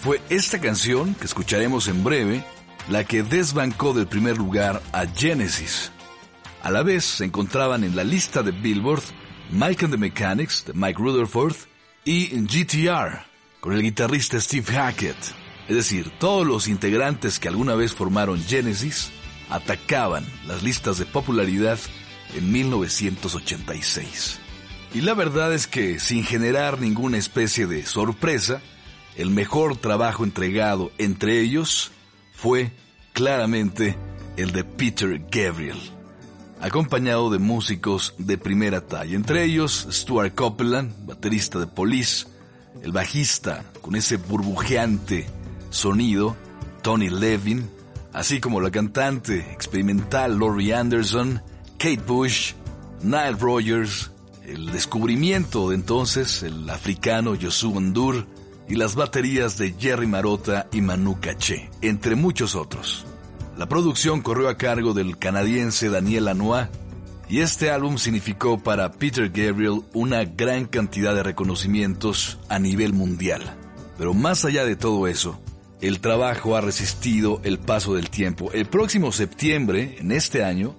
Fue 0.03 0.21
esta 0.29 0.59
canción, 0.59 1.15
que 1.15 1.25
escucharemos 1.25 1.87
en 1.87 2.03
breve, 2.03 2.43
la 2.89 3.03
que 3.03 3.23
desbancó 3.23 3.93
del 3.93 4.07
primer 4.07 4.37
lugar 4.37 4.81
a 4.91 5.05
Genesis. 5.05 5.91
A 6.61 6.71
la 6.71 6.83
vez 6.83 7.05
se 7.05 7.25
encontraban 7.25 7.83
en 7.83 7.95
la 7.95 8.03
lista 8.03 8.43
de 8.43 8.51
Billboard 8.51 9.03
Mike 9.51 9.85
and 9.85 9.93
the 9.93 9.97
Mechanics 9.97 10.65
de 10.65 10.73
Mike 10.73 10.99
Rutherford 10.99 11.55
y 12.05 12.27
GTR 12.27 13.25
con 13.59 13.73
el 13.73 13.81
guitarrista 13.81 14.39
Steve 14.39 14.65
Hackett. 14.71 15.17
Es 15.67 15.75
decir, 15.75 16.11
todos 16.19 16.45
los 16.45 16.67
integrantes 16.67 17.39
que 17.39 17.47
alguna 17.47 17.75
vez 17.75 17.93
formaron 17.93 18.41
Genesis 18.43 19.11
atacaban 19.49 20.25
las 20.45 20.63
listas 20.63 20.97
de 20.97 21.05
popularidad 21.05 21.79
en 22.35 22.51
1986. 22.51 24.39
Y 24.93 25.01
la 25.01 25.13
verdad 25.13 25.53
es 25.53 25.67
que, 25.67 25.99
sin 25.99 26.23
generar 26.23 26.79
ninguna 26.79 27.17
especie 27.17 27.67
de 27.67 27.85
sorpresa, 27.85 28.61
el 29.15 29.29
mejor 29.29 29.77
trabajo 29.77 30.23
entregado 30.23 30.91
entre 30.97 31.41
ellos 31.41 31.91
fue 32.33 32.71
claramente 33.13 33.97
el 34.37 34.51
de 34.51 34.63
Peter 34.63 35.21
Gabriel, 35.29 35.77
acompañado 36.61 37.29
de 37.29 37.37
músicos 37.37 38.15
de 38.17 38.37
primera 38.37 38.81
talla, 38.81 39.15
entre 39.15 39.43
ellos 39.43 39.87
Stuart 39.91 40.33
Copeland, 40.33 41.05
baterista 41.05 41.59
de 41.59 41.67
Police, 41.67 42.27
el 42.81 42.91
bajista 42.91 43.65
con 43.81 43.95
ese 43.95 44.17
burbujeante 44.17 45.27
sonido, 45.69 46.35
Tony 46.81 47.09
Levin, 47.09 47.69
así 48.13 48.39
como 48.39 48.61
la 48.61 48.71
cantante 48.71 49.51
experimental 49.51 50.39
Laurie 50.39 50.73
Anderson, 50.73 51.41
Kate 51.79 52.01
Bush, 52.05 52.55
Nile 53.01 53.37
Rogers, 53.39 54.11
el 54.45 54.69
descubrimiento 54.73 55.69
de 55.69 55.75
entonces 55.75 56.43
el 56.43 56.69
africano 56.69 57.35
Yosu 57.35 57.79
Ndur 57.79 58.27
y 58.67 58.75
las 58.75 58.95
baterías 58.95 59.57
de 59.57 59.73
Jerry 59.79 60.05
Marota 60.05 60.67
y 60.73 60.81
Manu 60.81 61.21
Caché, 61.21 61.69
entre 61.81 62.15
muchos 62.15 62.55
otros. 62.55 63.05
La 63.57 63.67
producción 63.69 64.21
corrió 64.21 64.49
a 64.49 64.57
cargo 64.57 64.93
del 64.93 65.17
canadiense 65.17 65.89
Daniel 65.89 66.25
Lanois 66.25 66.67
y 67.29 67.39
este 67.39 67.71
álbum 67.71 67.97
significó 67.97 68.61
para 68.61 68.91
Peter 68.91 69.29
Gabriel 69.29 69.83
una 69.93 70.25
gran 70.25 70.65
cantidad 70.65 71.15
de 71.15 71.23
reconocimientos 71.23 72.39
a 72.49 72.59
nivel 72.59 72.91
mundial. 72.91 73.55
Pero 73.97 74.13
más 74.13 74.43
allá 74.43 74.65
de 74.65 74.75
todo 74.75 75.07
eso, 75.07 75.39
el 75.79 76.01
trabajo 76.01 76.57
ha 76.57 76.61
resistido 76.61 77.39
el 77.45 77.57
paso 77.57 77.95
del 77.95 78.09
tiempo. 78.09 78.51
El 78.51 78.65
próximo 78.65 79.13
septiembre, 79.13 79.95
en 79.99 80.11
este 80.11 80.43
año, 80.43 80.75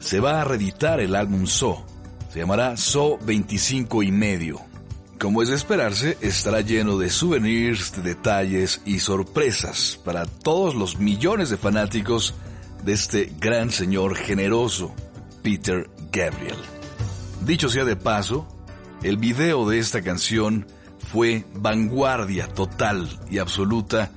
se 0.00 0.18
va 0.18 0.40
a 0.40 0.44
reeditar 0.44 0.98
el 0.98 1.14
álbum 1.14 1.46
So. 1.46 1.84
Se 2.32 2.40
llamará 2.40 2.76
So 2.76 3.18
25 3.22 4.02
y 4.02 4.10
medio. 4.10 4.60
como 5.20 5.42
es 5.42 5.50
de 5.50 5.54
esperarse, 5.56 6.16
estará 6.22 6.62
lleno 6.62 6.96
de 6.96 7.10
souvenirs, 7.10 7.92
de 7.92 8.00
detalles 8.00 8.80
y 8.86 9.00
sorpresas 9.00 10.00
para 10.02 10.24
todos 10.24 10.74
los 10.74 10.98
millones 10.98 11.50
de 11.50 11.58
fanáticos 11.58 12.34
de 12.84 12.94
este 12.94 13.30
gran 13.38 13.70
señor 13.70 14.16
generoso, 14.16 14.94
Peter 15.42 15.90
Gabriel. 16.10 16.56
Dicho 17.44 17.68
sea 17.68 17.84
de 17.84 17.96
paso, 17.96 18.48
el 19.02 19.18
video 19.18 19.68
de 19.68 19.78
esta 19.78 20.00
canción 20.00 20.66
fue 21.12 21.44
vanguardia 21.52 22.48
total 22.48 23.08
y 23.30 23.38
absoluta 23.38 24.10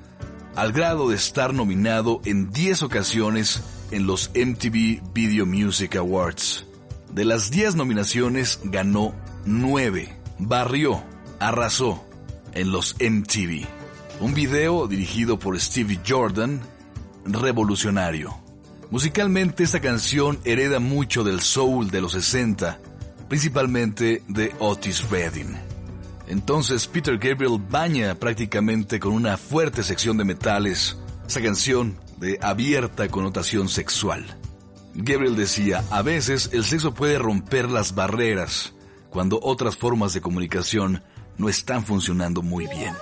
al 0.55 0.71
grado 0.71 1.09
de 1.09 1.15
estar 1.15 1.53
nominado 1.53 2.21
en 2.23 2.51
10 2.51 2.83
ocasiones 2.83 3.61
en 3.93 4.07
los 4.07 4.31
MTV 4.33 5.13
Video 5.13 5.45
Music 5.45 5.95
Awards. 5.95 6.65
De 7.11 7.25
las 7.25 7.51
10 7.51 7.75
nominaciones 7.75 8.59
ganó 8.63 9.13
9, 9.45 10.17
barrió, 10.39 11.03
arrasó 11.39 12.03
en 12.53 12.71
los 12.71 12.95
MTV. 12.95 13.67
Un 14.19 14.33
video 14.33 14.87
dirigido 14.87 15.37
por 15.37 15.59
Stevie 15.59 15.99
Jordan, 16.07 16.61
revolucionario. 17.25 18.35
Musicalmente 18.89 19.63
esta 19.63 19.79
canción 19.79 20.39
hereda 20.43 20.79
mucho 20.79 21.23
del 21.23 21.41
soul 21.41 21.91
de 21.91 22.01
los 22.01 22.13
60, 22.13 22.79
principalmente 23.29 24.23
de 24.27 24.55
Otis 24.57 25.07
Redding. 25.09 25.55
Entonces 26.27 26.87
Peter 26.87 27.17
Gabriel 27.19 27.61
baña 27.69 28.15
prácticamente 28.15 28.99
con 28.99 29.13
una 29.13 29.37
fuerte 29.37 29.83
sección 29.83 30.17
de 30.17 30.25
metales 30.25 30.97
esa 31.27 31.41
canción 31.41 31.97
de 32.23 32.39
abierta 32.41 33.09
connotación 33.09 33.67
sexual. 33.67 34.25
Gabriel 34.95 35.35
decía, 35.35 35.83
a 35.91 36.01
veces 36.01 36.51
el 36.53 36.63
sexo 36.63 36.93
puede 36.93 37.19
romper 37.19 37.69
las 37.69 37.95
barreras 37.95 38.73
cuando 39.09 39.41
otras 39.43 39.75
formas 39.75 40.13
de 40.13 40.21
comunicación 40.21 41.03
no 41.37 41.49
están 41.49 41.83
funcionando 41.83 42.41
muy 42.41 42.65
bien. 42.67 42.93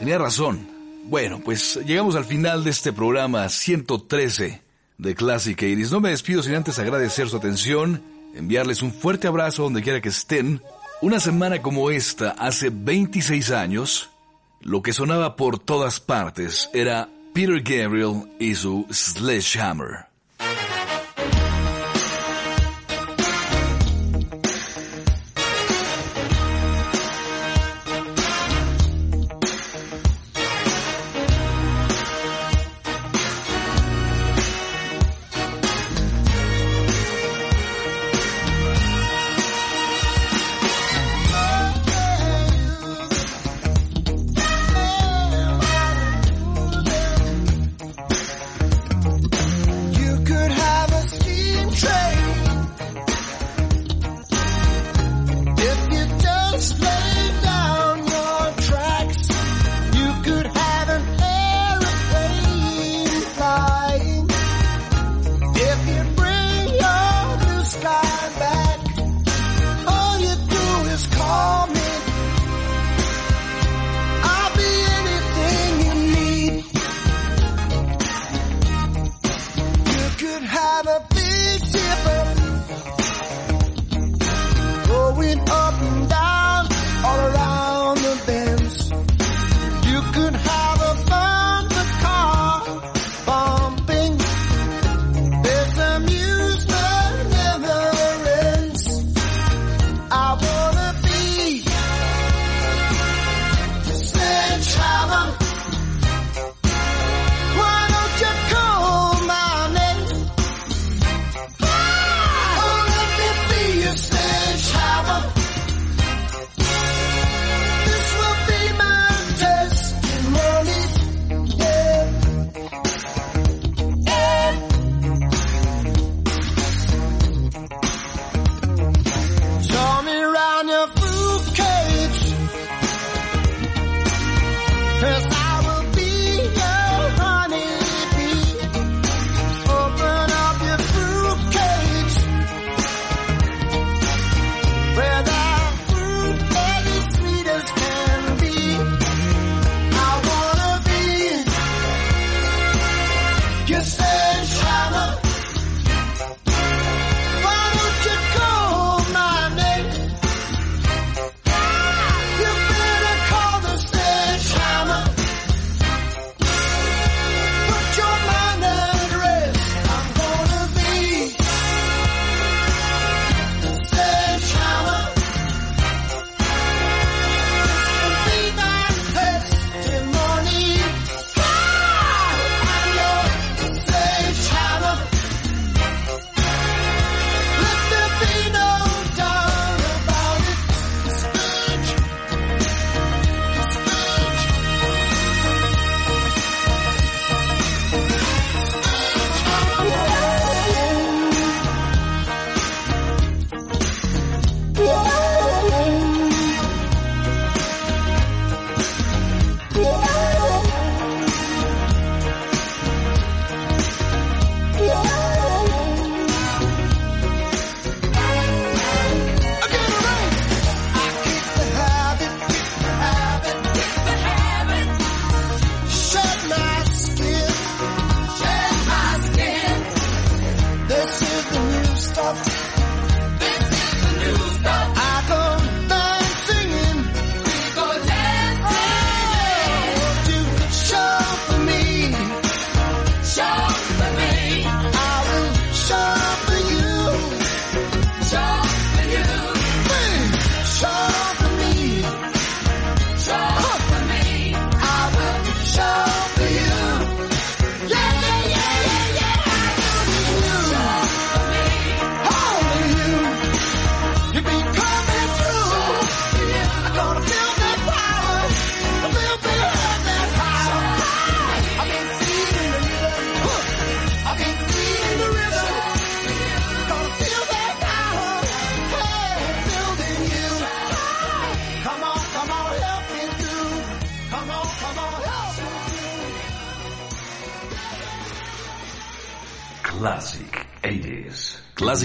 Tenía 0.00 0.18
razón. 0.18 0.68
Bueno, 1.04 1.40
pues 1.44 1.78
llegamos 1.86 2.16
al 2.16 2.24
final 2.24 2.64
de 2.64 2.70
este 2.70 2.92
programa 2.92 3.48
113 3.48 4.62
de 4.98 5.14
Classic 5.14 5.56
80 5.56 5.90
No 5.90 6.00
me 6.00 6.10
despido 6.10 6.42
sin 6.42 6.56
antes 6.56 6.80
agradecer 6.80 7.28
su 7.28 7.36
atención, 7.36 8.02
enviarles 8.34 8.82
un 8.82 8.92
fuerte 8.92 9.28
abrazo 9.28 9.62
donde 9.62 9.82
quiera 9.82 10.00
que 10.00 10.08
estén 10.08 10.62
una 11.00 11.20
semana 11.20 11.62
como 11.62 11.92
esta, 11.92 12.30
hace 12.30 12.70
26 12.70 13.52
años, 13.52 14.10
lo 14.60 14.82
que 14.82 14.92
sonaba 14.92 15.36
por 15.36 15.60
todas 15.60 16.00
partes 16.00 16.68
era 16.74 17.08
Peter 17.38 17.60
Gabriel 17.60 18.24
y 18.40 18.52
su 18.52 18.84
Sledgehammer. 18.90 20.07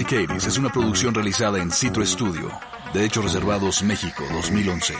80s. 0.04 0.26
Classic 0.28 0.28
80s 0.28 0.46
es 0.46 0.58
una 0.58 0.70
producción 0.70 1.14
realizada 1.14 1.60
en 1.60 1.70
Citro 1.70 2.04
Studio. 2.04 2.50
Derechos 2.92 3.24
Reservados 3.24 3.82
México 3.82 4.24
2011. 4.32 4.94